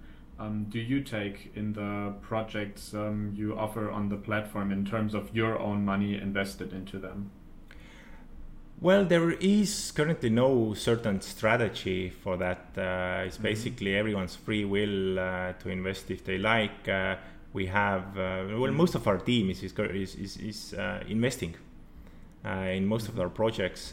do 0.69 0.79
you 0.79 1.01
take 1.01 1.51
in 1.55 1.73
the 1.73 2.13
projects 2.21 2.93
you 3.33 3.57
offer 3.57 3.89
on 3.91 4.09
the 4.09 4.15
platform 4.15 4.71
in 4.71 4.85
terms 4.85 5.13
of 5.13 5.35
your 5.35 5.57
own 5.59 5.83
money 5.83 6.15
invested 6.15 6.71
into 6.71 6.99
them? 6.99 7.31
Well, 8.79 9.03
there 9.03 9.31
is 9.31 9.91
currently 9.91 10.29
no 10.29 10.73
certain 10.75 11.19
strategy 11.19 12.11
for 12.11 12.37
that. 12.37 12.59
Uh, 12.77 13.25
it's 13.25 13.35
mm-hmm. 13.35 13.43
basically 13.43 13.95
everyone's 13.95 14.35
free 14.35 14.63
will 14.63 15.19
uh, 15.19 15.53
to 15.53 15.69
invest 15.69 16.11
if 16.11 16.23
they 16.23 16.37
like. 16.37 16.87
Uh, 16.87 17.15
we 17.53 17.65
have 17.67 18.17
uh, 18.17 18.45
well, 18.57 18.71
most 18.71 18.95
of 18.95 19.07
our 19.07 19.17
team 19.17 19.49
is 19.49 19.63
is 19.63 20.15
is, 20.15 20.37
is 20.37 20.73
uh, 20.73 21.03
investing 21.07 21.55
uh, 22.45 22.49
in 22.49 22.85
most 22.85 23.07
mm-hmm. 23.07 23.13
of 23.13 23.21
our 23.21 23.29
projects, 23.29 23.91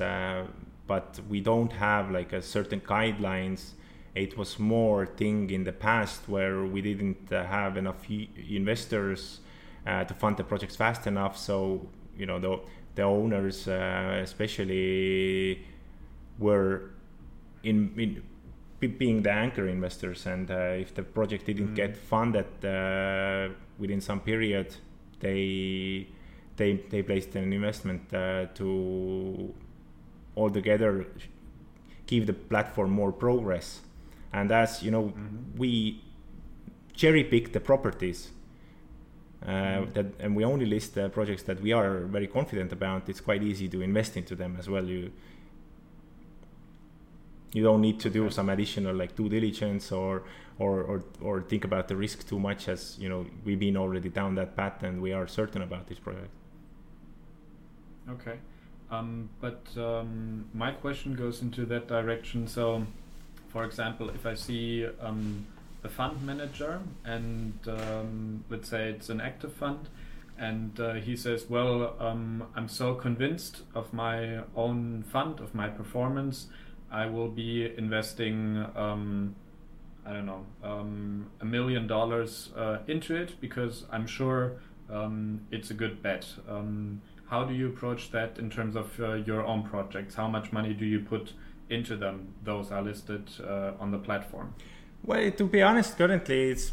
but 0.87 1.21
we 1.29 1.40
don't 1.40 1.73
have 1.73 2.11
like 2.11 2.33
a 2.33 2.42
certain 2.42 2.81
guidelines. 2.81 3.73
It 4.14 4.38
was 4.38 4.59
more 4.59 5.05
thing 5.05 5.51
in 5.51 5.64
the 5.64 5.73
past 5.73 6.27
where 6.27 6.64
we 6.64 6.81
didn't 6.81 7.29
have 7.31 7.77
enough 7.77 8.07
investors 8.09 9.40
to 9.85 10.14
fund 10.14 10.37
the 10.37 10.45
projects 10.45 10.77
fast 10.77 11.07
enough. 11.07 11.37
So 11.37 11.88
you 12.16 12.27
know 12.27 12.38
the 12.38 12.61
the 12.97 13.03
owners, 13.03 13.69
uh, 13.69 14.21
especially, 14.23 15.64
were 16.38 16.90
in, 17.62 17.92
in 17.97 18.23
being 18.81 19.23
the 19.23 19.31
anchor 19.31 19.67
investors, 19.69 20.27
and 20.27 20.51
uh, 20.51 20.55
if 20.81 20.95
the 20.95 21.03
project 21.03 21.47
didn't 21.47 21.69
mm. 21.69 21.75
get 21.75 21.97
funded 21.97 22.65
uh, 22.65 23.49
within 23.79 24.01
some 24.01 24.21
period, 24.21 24.75
they 25.21 26.07
they 26.57 26.75
they 26.91 27.03
placed 27.03 27.35
an 27.37 27.53
investment 27.53 28.12
uh, 28.12 28.47
to 28.55 29.55
altogether 30.37 31.07
give 32.07 32.27
the 32.27 32.35
platform 32.35 32.91
more 32.91 33.12
progress. 33.12 33.81
And 34.33 34.53
as 34.53 34.83
you 34.83 34.91
know, 34.91 35.05
mm-hmm. 35.05 35.59
we 35.59 36.03
cherry 36.95 37.25
pick 37.25 37.53
the 37.53 37.61
properties 37.61 38.31
uh, 39.47 39.85
that 39.95 40.07
and 40.19 40.35
we 40.35 40.45
only 40.45 40.67
list 40.67 40.95
the 40.95 41.09
projects 41.09 41.43
that 41.45 41.61
we 41.61 41.73
are 41.73 42.01
very 42.01 42.27
confident 42.27 42.73
about. 42.73 43.09
It's 43.09 43.21
quite 43.21 43.43
easy 43.43 43.69
to 43.69 43.81
invest 43.81 44.17
into 44.17 44.35
them 44.35 44.57
as 44.59 44.69
well. 44.69 44.85
You 44.85 45.12
you 47.57 47.62
don't 47.62 47.81
need 47.81 47.99
to 47.99 48.11
do 48.11 48.29
some 48.29 48.51
additional 48.51 48.95
like 48.95 49.16
due 49.16 49.31
diligence 49.31 49.90
or 49.90 50.23
or 50.59 50.83
or 50.83 51.03
or 51.23 51.40
think 51.40 51.64
about 51.64 51.88
the 51.88 51.97
risk 51.97 52.29
too 52.29 52.38
much 52.38 52.69
as 52.69 52.99
you 53.01 53.09
know 53.09 53.25
we've 53.45 53.59
been 53.59 53.79
already 53.79 54.11
down 54.11 54.35
that 54.35 54.55
path 54.55 54.83
and 54.83 55.01
we 55.01 55.11
are 55.12 55.27
certain 55.27 55.62
about 55.62 55.87
this 55.87 55.99
project. 55.99 56.29
Okay, 58.11 58.37
um, 58.90 59.31
but 59.40 59.62
um, 59.79 60.45
my 60.53 60.71
question 60.71 61.14
goes 61.14 61.40
into 61.40 61.64
that 61.66 61.88
direction. 61.88 62.47
So, 62.47 62.87
for 63.49 63.64
example, 63.64 64.11
if 64.11 64.27
I 64.27 64.35
see 64.35 64.87
um, 65.01 65.47
a 65.83 65.88
fund 65.88 66.23
manager, 66.23 66.81
and 67.05 67.59
um, 67.66 68.45
let's 68.51 68.69
say 68.69 68.90
it's 68.90 69.09
an 69.09 69.21
active 69.21 69.55
fund, 69.55 69.88
and 70.38 70.79
uh, 70.79 70.92
he 71.07 71.16
says, 71.16 71.47
"Well, 71.49 71.97
um, 71.99 72.45
I'm 72.55 72.69
so 72.69 72.95
convinced 72.95 73.62
of 73.75 73.92
my 73.95 74.40
own 74.55 75.05
fund, 75.11 75.40
of 75.40 75.55
my 75.55 75.69
performance, 75.69 76.49
I 76.90 77.07
will 77.07 77.29
be 77.29 77.72
investing." 77.77 78.64
Um, 78.75 79.35
I 80.07 80.12
don't 80.12 80.27
know, 80.27 80.46
um, 80.62 81.27
a 81.40 81.44
million 81.44 81.88
dollars 81.88 82.51
uh, 82.57 82.79
into 82.87 83.16
it 83.16 83.40
because 83.40 83.85
I'm 83.90 84.07
sure 84.07 84.53
um, 84.88 85.40
it's 85.51 85.70
a 85.70 85.75
good 85.75 86.01
bet. 86.01 86.27
Um, 86.49 87.03
how 87.29 87.44
do 87.44 87.55
you 87.55 87.68
approach 87.68 88.12
that 88.12 88.38
in 88.38 88.49
terms 88.49 88.77
of 88.77 89.01
uh, 89.01 89.14
your 89.14 89.44
own 89.44 89.64
projects? 89.64 90.14
How 90.14 90.29
much 90.29 90.53
money 90.53 90.75
do 90.75 90.85
you 90.85 91.01
put 91.01 91.33
into 91.68 91.96
them? 91.96 92.35
Those 92.44 92.70
are 92.70 92.83
listed 92.83 93.29
uh, 93.42 93.72
on 93.81 93.90
the 93.90 93.99
platform. 93.99 94.55
Well, 95.03 95.31
to 95.33 95.44
be 95.44 95.61
honest, 95.61 95.99
currently 95.99 96.51
it's 96.51 96.72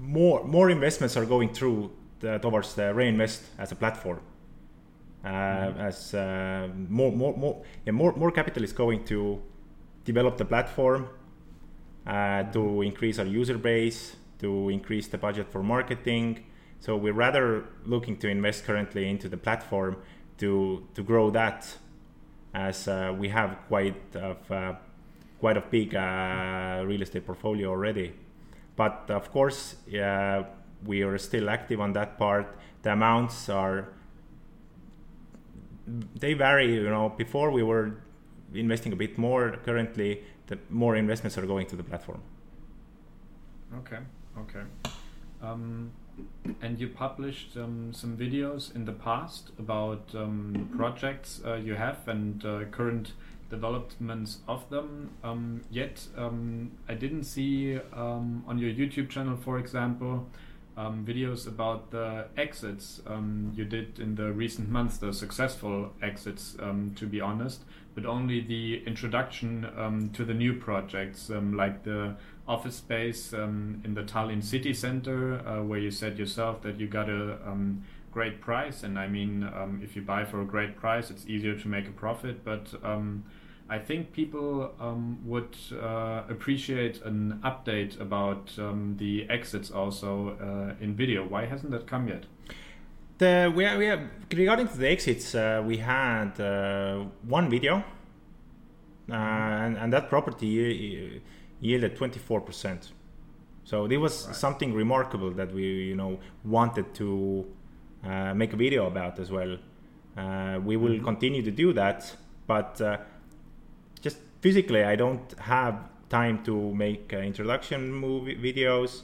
more 0.00 0.44
more 0.44 0.70
investments 0.70 1.16
are 1.16 1.26
going 1.26 1.52
through 1.52 1.90
the, 2.20 2.38
towards 2.38 2.74
the 2.74 2.94
reinvest 2.94 3.42
as 3.58 3.72
a 3.72 3.76
platform. 3.76 4.20
Mm-hmm. 5.24 5.80
As 5.80 6.14
uh, 6.14 6.68
more 6.88 7.12
more 7.12 7.36
more 7.36 7.62
yeah, 7.84 7.92
more 7.92 8.12
more 8.16 8.30
capital 8.30 8.64
is 8.64 8.72
going 8.72 9.04
to 9.04 9.42
develop 10.04 10.38
the 10.38 10.46
platform 10.46 11.08
uh, 12.06 12.44
to 12.44 12.82
increase 12.82 13.18
our 13.18 13.26
user 13.26 13.58
base, 13.58 14.16
to 14.38 14.70
increase 14.70 15.08
the 15.08 15.18
budget 15.18 15.46
for 15.52 15.62
marketing. 15.62 16.46
So 16.78 16.96
we're 16.96 17.12
rather 17.12 17.64
looking 17.84 18.16
to 18.18 18.28
invest 18.28 18.64
currently 18.64 19.10
into 19.10 19.28
the 19.28 19.36
platform 19.36 19.98
to 20.38 20.86
to 20.94 21.02
grow 21.02 21.30
that, 21.30 21.76
as 22.54 22.88
uh, 22.88 23.14
we 23.18 23.28
have 23.28 23.58
quite 23.68 24.16
of 24.16 24.50
uh, 24.50 24.74
quite 25.38 25.58
a 25.58 25.64
big 25.70 25.94
uh, 25.94 26.82
real 26.86 27.02
estate 27.02 27.26
portfolio 27.26 27.68
already. 27.68 28.14
But 28.76 29.10
of 29.10 29.30
course, 29.30 29.76
we 29.86 31.02
are 31.02 31.18
still 31.18 31.50
active 31.50 31.78
on 31.78 31.92
that 31.92 32.16
part. 32.16 32.56
The 32.82 32.92
amounts 32.92 33.50
are 33.50 33.88
they 36.14 36.34
vary. 36.34 36.74
You 36.74 36.90
know, 36.90 37.08
before 37.16 37.50
we 37.50 37.62
were 37.62 37.94
investing 38.54 38.92
a 38.92 38.96
bit 38.96 39.18
more. 39.18 39.56
Currently, 39.64 40.22
the 40.46 40.58
more 40.68 40.96
investments 40.96 41.38
are 41.38 41.46
going 41.46 41.66
to 41.66 41.76
the 41.76 41.82
platform. 41.84 42.22
Okay. 43.78 43.98
Okay. 44.38 44.62
Um, 45.42 45.92
and 46.60 46.78
you 46.78 46.88
published 46.88 47.56
um, 47.56 47.92
some 47.92 48.16
videos 48.16 48.74
in 48.74 48.84
the 48.84 48.92
past 48.92 49.50
about 49.58 50.14
um, 50.14 50.68
projects 50.76 51.40
uh, 51.46 51.54
you 51.54 51.74
have 51.74 52.06
and 52.06 52.44
uh, 52.44 52.64
current 52.70 53.12
developments 53.48 54.38
of 54.46 54.68
them. 54.70 55.10
Um, 55.24 55.62
yet 55.70 56.06
um, 56.16 56.72
I 56.88 56.94
didn't 56.94 57.24
see 57.24 57.78
um, 57.92 58.44
on 58.46 58.58
your 58.58 58.70
YouTube 58.70 59.08
channel, 59.08 59.36
for 59.36 59.58
example, 59.58 60.26
um, 60.80 61.04
videos 61.04 61.46
about 61.46 61.90
the 61.90 62.26
exits 62.36 63.02
um, 63.06 63.52
you 63.54 63.64
did 63.64 63.98
in 63.98 64.14
the 64.14 64.32
recent 64.32 64.68
months, 64.70 64.96
the 64.98 65.12
successful 65.12 65.92
exits, 66.02 66.56
um, 66.60 66.92
to 66.96 67.06
be 67.06 67.20
honest, 67.20 67.64
but 67.94 68.06
only 68.06 68.40
the 68.40 68.82
introduction 68.86 69.68
um, 69.76 70.10
to 70.10 70.24
the 70.24 70.32
new 70.32 70.54
projects, 70.54 71.28
um, 71.28 71.54
like 71.54 71.84
the 71.84 72.16
office 72.48 72.76
space 72.76 73.34
um, 73.34 73.82
in 73.84 73.94
the 73.94 74.02
Tallinn 74.02 74.42
city 74.42 74.72
center, 74.72 75.46
uh, 75.46 75.62
where 75.62 75.78
you 75.78 75.90
said 75.90 76.18
yourself 76.18 76.62
that 76.62 76.80
you 76.80 76.86
got 76.86 77.08
a 77.10 77.36
great 78.10 78.40
price. 78.40 78.82
And 78.82 78.98
I 78.98 79.06
mean, 79.06 79.48
if 79.82 79.94
you 79.94 80.02
buy 80.02 80.24
for 80.24 80.40
a 80.40 80.46
great 80.46 80.76
price, 80.76 81.10
it's 81.10 81.26
easier 81.26 81.56
to 81.56 81.68
make 81.68 81.86
a 81.86 81.92
profit, 81.92 82.44
but 82.44 82.72
I 83.70 83.78
think 83.78 84.12
people 84.12 84.72
um, 84.80 85.20
would 85.24 85.56
uh, 85.72 86.24
appreciate 86.28 87.00
an 87.04 87.40
update 87.44 88.00
about 88.00 88.50
um, 88.58 88.96
the 88.98 89.30
exits 89.30 89.70
also 89.70 90.36
uh, 90.40 90.84
in 90.84 90.96
video. 90.96 91.24
Why 91.24 91.46
hasn't 91.46 91.70
that 91.70 91.86
come 91.86 92.08
yet? 92.08 92.24
The, 93.18 93.52
we, 93.54 93.64
are, 93.64 93.78
we 93.78 93.86
are, 93.86 94.10
regarding 94.34 94.66
to 94.66 94.76
the 94.76 94.88
exits, 94.88 95.36
uh, 95.36 95.62
we 95.64 95.76
had 95.76 96.40
uh, 96.40 97.04
one 97.22 97.48
video, 97.48 97.84
uh, 99.08 99.14
and, 99.14 99.76
and, 99.76 99.92
that 99.92 100.08
property 100.08 101.22
yielded 101.60 101.96
24%. 101.96 102.88
So 103.64 103.84
it 103.84 103.98
was 103.98 104.26
right. 104.26 104.34
something 104.34 104.74
remarkable 104.74 105.30
that 105.32 105.54
we, 105.54 105.62
you 105.62 105.96
know, 105.96 106.18
wanted 106.44 106.92
to 106.94 107.46
uh, 108.04 108.34
make 108.34 108.52
a 108.52 108.56
video 108.56 108.86
about 108.88 109.20
as 109.20 109.30
well. 109.30 109.58
we 110.64 110.76
will 110.76 110.94
mm-hmm. 110.94 111.04
continue 111.04 111.42
to 111.42 111.52
do 111.52 111.72
that, 111.74 112.16
but 112.48 112.80
physically 114.40 114.84
I 114.84 114.96
don't 114.96 115.34
have 115.38 115.88
time 116.08 116.42
to 116.44 116.74
make 116.74 117.12
uh, 117.12 117.18
introduction 117.18 117.92
movie 117.92 118.36
videos, 118.36 119.02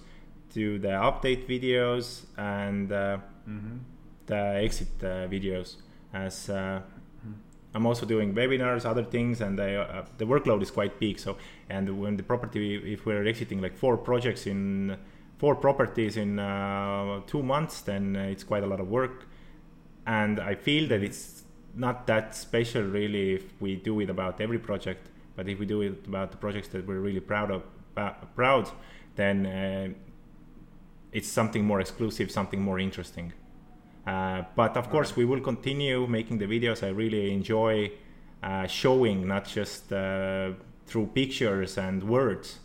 to 0.56 0.78
the 0.78 0.88
update 0.88 1.46
videos 1.46 2.24
and 2.38 2.90
uh, 2.90 3.18
mm-hmm. 3.48 3.76
the 4.24 4.36
exit 4.36 4.88
uh, 5.02 5.28
videos. 5.28 5.76
As 6.14 6.48
uh, 6.48 6.80
I'm 7.74 7.84
also 7.84 8.06
doing 8.06 8.34
webinars, 8.34 8.86
other 8.86 9.04
things, 9.04 9.42
and 9.42 9.60
I, 9.60 9.74
uh, 9.74 10.06
the 10.16 10.24
workload 10.24 10.62
is 10.62 10.70
quite 10.70 10.98
big. 10.98 11.18
So, 11.18 11.36
and 11.68 12.00
when 12.00 12.16
the 12.16 12.22
property, 12.22 12.92
if 12.94 13.04
we're 13.04 13.26
exiting 13.26 13.60
like 13.60 13.76
four 13.76 13.98
projects 13.98 14.46
in 14.46 14.96
four 15.36 15.54
properties 15.54 16.16
in 16.16 16.38
uh, 16.38 17.20
two 17.26 17.42
months, 17.42 17.82
then 17.82 18.16
it's 18.16 18.44
quite 18.44 18.62
a 18.62 18.66
lot 18.66 18.80
of 18.80 18.88
work. 18.88 19.26
And 20.06 20.40
I 20.40 20.54
feel 20.54 20.88
that 20.88 21.02
it's 21.02 21.42
not 21.74 22.06
that 22.06 22.34
special 22.34 22.82
really 22.82 23.34
if 23.34 23.60
we 23.60 23.76
do 23.76 24.00
it 24.00 24.08
about 24.08 24.40
every 24.40 24.58
project 24.58 25.10
but 25.36 25.48
if 25.48 25.58
we 25.58 25.66
do 25.66 25.82
it 25.82 26.06
about 26.06 26.30
the 26.30 26.36
projects 26.38 26.68
that 26.68 26.86
we're 26.86 27.00
really 27.00 27.20
proud 27.20 27.50
of, 27.50 27.62
uh, 27.96 28.10
proud, 28.34 28.70
then 29.14 29.46
uh, 29.46 29.88
it's 31.12 31.28
something 31.28 31.64
more 31.64 31.80
exclusive, 31.80 32.30
something 32.30 32.60
more 32.60 32.78
interesting. 32.78 33.32
Uh, 34.06 34.42
but 34.54 34.76
of 34.76 34.88
course, 34.88 35.16
we 35.16 35.24
will 35.24 35.40
continue 35.40 36.06
making 36.06 36.38
the 36.38 36.46
videos. 36.46 36.82
I 36.82 36.88
really 36.88 37.32
enjoy 37.32 37.92
uh, 38.42 38.66
showing, 38.66 39.26
not 39.26 39.44
just 39.46 39.92
uh, 39.92 40.52
through 40.86 41.06
pictures 41.08 41.76
and 41.76 42.02
words, 42.04 42.60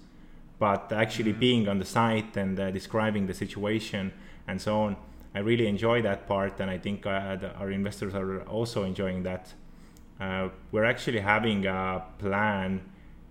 but 0.59 0.91
actually 0.91 1.31
mm-hmm. 1.31 1.39
being 1.39 1.67
on 1.67 1.79
the 1.79 1.85
site 1.85 2.37
and 2.37 2.59
uh, 2.59 2.71
describing 2.71 3.27
the 3.27 3.33
situation 3.33 4.13
and 4.47 4.61
so 4.61 4.81
on. 4.81 4.95
I 5.33 5.39
really 5.39 5.67
enjoy 5.67 6.01
that 6.01 6.27
part, 6.27 6.59
and 6.59 6.69
I 6.69 6.77
think 6.77 7.05
our 7.05 7.71
investors 7.71 8.13
are 8.13 8.41
also 8.41 8.83
enjoying 8.83 9.23
that 9.23 9.53
uh, 10.21 10.49
we're 10.71 10.85
actually 10.85 11.19
having 11.19 11.65
a 11.65 12.03
plan 12.19 12.79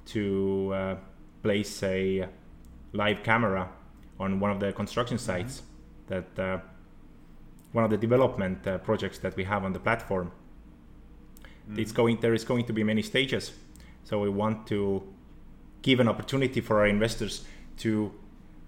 to 0.06 0.72
uh, 0.74 0.96
place 1.42 1.82
a 1.84 2.28
live 2.92 3.22
camera 3.22 3.70
on 4.18 4.40
one 4.40 4.50
of 4.50 4.58
the 4.58 4.72
construction 4.72 5.16
mm-hmm. 5.16 5.26
sites 5.26 5.62
mm-hmm. 5.62 6.24
that 6.34 6.38
uh, 6.38 6.58
one 7.72 7.84
of 7.84 7.90
the 7.90 7.96
development 7.96 8.66
uh, 8.66 8.76
projects 8.78 9.18
that 9.18 9.36
we 9.36 9.44
have 9.44 9.64
on 9.64 9.72
the 9.72 9.78
platform 9.78 10.32
mm-hmm. 11.68 11.78
it's 11.78 11.92
going 11.92 12.18
there 12.20 12.34
is 12.34 12.44
going 12.44 12.64
to 12.64 12.72
be 12.72 12.82
many 12.82 13.02
stages 13.02 13.52
so 14.02 14.18
we 14.18 14.28
want 14.28 14.66
to 14.66 15.00
give 15.82 16.00
an 16.00 16.08
opportunity 16.08 16.60
for 16.60 16.80
our 16.80 16.88
investors 16.88 17.44
to 17.76 18.12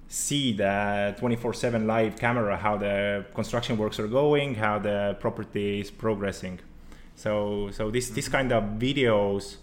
see 0.06 0.52
the 0.52 1.16
24/7 1.18 1.86
live 1.86 2.16
camera 2.16 2.56
how 2.56 2.76
the 2.76 3.26
construction 3.34 3.76
works 3.76 3.98
are 3.98 4.06
going 4.06 4.54
how 4.54 4.78
the 4.78 5.16
property 5.18 5.80
is 5.80 5.90
progressing 5.90 6.60
so 7.14 7.70
so 7.72 7.90
this 7.90 8.10
this 8.10 8.28
kind 8.28 8.52
of 8.52 8.64
videos, 8.78 9.56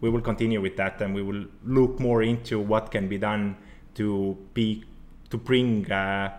we 0.00 0.10
will 0.10 0.20
continue 0.20 0.60
with 0.60 0.76
that, 0.76 1.00
and 1.00 1.14
we 1.14 1.22
will 1.22 1.46
look 1.64 2.00
more 2.00 2.22
into 2.22 2.60
what 2.60 2.90
can 2.90 3.08
be 3.08 3.18
done 3.18 3.56
to 3.94 4.36
be 4.54 4.84
to 5.30 5.36
bring 5.36 5.90
uh, 5.90 6.30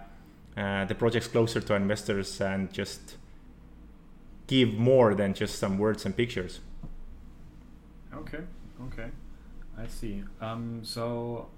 uh, 0.58 0.86
the 0.86 0.96
projects 0.96 1.28
closer 1.28 1.62
to 1.62 1.76
investors 1.76 2.42
and 2.42 2.72
just 2.74 3.18
give 4.48 4.74
more 4.74 5.14
than 5.14 5.34
just 5.34 5.60
some 5.60 5.78
words 5.78 6.06
and 6.06 6.18
pictures. 6.18 6.60
Okay, 8.14 8.40
okay, 8.88 9.10
I 9.78 9.88
see. 9.88 10.24
Um, 10.42 10.82
so 10.84 11.50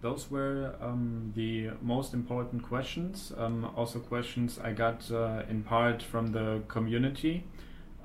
those 0.00 0.30
were 0.30 0.74
um, 0.80 1.32
the 1.36 1.70
most 1.82 2.14
important 2.14 2.62
questions. 2.62 3.32
Um, 3.36 3.70
also, 3.76 3.98
questions 3.98 4.58
I 4.58 4.72
got 4.72 5.10
uh, 5.10 5.42
in 5.48 5.62
part 5.62 6.02
from 6.02 6.32
the 6.32 6.62
community. 6.68 7.44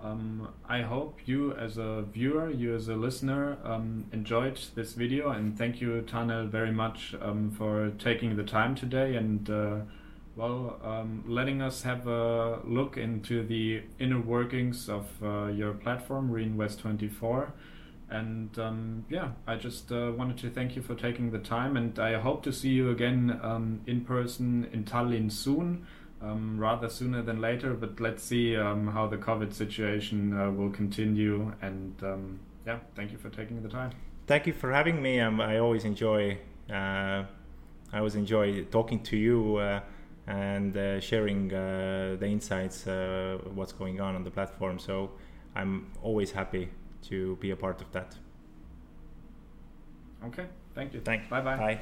Um, 0.05 0.49
I 0.69 0.81
hope 0.81 1.19
you, 1.25 1.53
as 1.53 1.77
a 1.77 2.03
viewer, 2.03 2.51
you 2.51 2.75
as 2.75 2.89
a 2.89 2.95
listener, 2.95 3.57
um, 3.63 4.05
enjoyed 4.13 4.59
this 4.75 4.93
video, 4.93 5.29
and 5.29 5.57
thank 5.57 5.81
you, 5.81 6.03
Tanel, 6.05 6.47
very 6.47 6.71
much 6.71 7.15
um, 7.21 7.49
for 7.49 7.89
taking 7.97 8.35
the 8.35 8.43
time 8.43 8.75
today 8.75 9.15
and 9.15 9.49
uh, 9.49 9.77
well, 10.35 10.79
um, 10.83 11.23
letting 11.27 11.61
us 11.61 11.81
have 11.83 12.07
a 12.07 12.59
look 12.65 12.97
into 12.97 13.43
the 13.43 13.81
inner 13.97 14.19
workings 14.19 14.89
of 14.89 15.07
uh, 15.23 15.47
your 15.47 15.73
platform, 15.73 16.29
Reinvest24. 16.29 17.51
And 18.09 18.59
um, 18.59 19.05
yeah, 19.09 19.29
I 19.47 19.55
just 19.55 19.91
uh, 19.91 20.11
wanted 20.15 20.37
to 20.39 20.51
thank 20.51 20.75
you 20.75 20.83
for 20.83 20.93
taking 20.93 21.31
the 21.31 21.39
time, 21.39 21.75
and 21.77 21.97
I 21.97 22.19
hope 22.19 22.43
to 22.43 22.53
see 22.53 22.69
you 22.69 22.91
again 22.91 23.39
um, 23.41 23.81
in 23.87 24.01
person 24.01 24.67
in 24.71 24.83
Tallinn 24.83 25.31
soon 25.31 25.87
um, 26.21 26.57
rather 26.57 26.89
sooner 26.89 27.21
than 27.21 27.41
later. 27.41 27.73
But 27.73 27.99
let's 27.99 28.23
see 28.23 28.55
um, 28.55 28.87
how 28.87 29.07
the 29.07 29.17
COVID 29.17 29.53
situation 29.53 30.37
uh, 30.37 30.51
will 30.51 30.69
continue. 30.69 31.53
And 31.61 31.95
um, 32.03 32.39
yeah, 32.65 32.79
thank 32.95 33.11
you 33.11 33.17
for 33.17 33.29
taking 33.29 33.61
the 33.61 33.69
time. 33.69 33.91
Thank 34.27 34.47
you 34.47 34.53
for 34.53 34.71
having 34.71 35.01
me. 35.01 35.19
Um, 35.19 35.39
I 35.39 35.59
always 35.59 35.85
enjoy. 35.85 36.37
Uh, 36.69 37.23
I 37.93 37.99
always 37.99 38.15
enjoy 38.15 38.63
talking 38.65 39.01
to 39.03 39.17
you 39.17 39.57
uh, 39.57 39.81
and 40.27 40.75
uh, 40.75 40.99
sharing 40.99 41.53
uh, 41.53 42.17
the 42.19 42.25
insights, 42.25 42.87
uh, 42.87 43.37
what's 43.53 43.71
going 43.71 44.01
on 44.01 44.15
on 44.15 44.23
the 44.23 44.31
platform. 44.31 44.79
So 44.79 45.11
I'm 45.55 45.91
always 46.01 46.31
happy 46.31 46.69
to 47.03 47.35
be 47.37 47.51
a 47.51 47.55
part 47.55 47.81
of 47.81 47.91
that. 47.91 48.15
Okay, 50.25 50.45
thank 50.73 50.93
you. 50.93 51.01
Thanks. 51.01 51.29
Bye-bye. 51.29 51.57
Bye. 51.57 51.79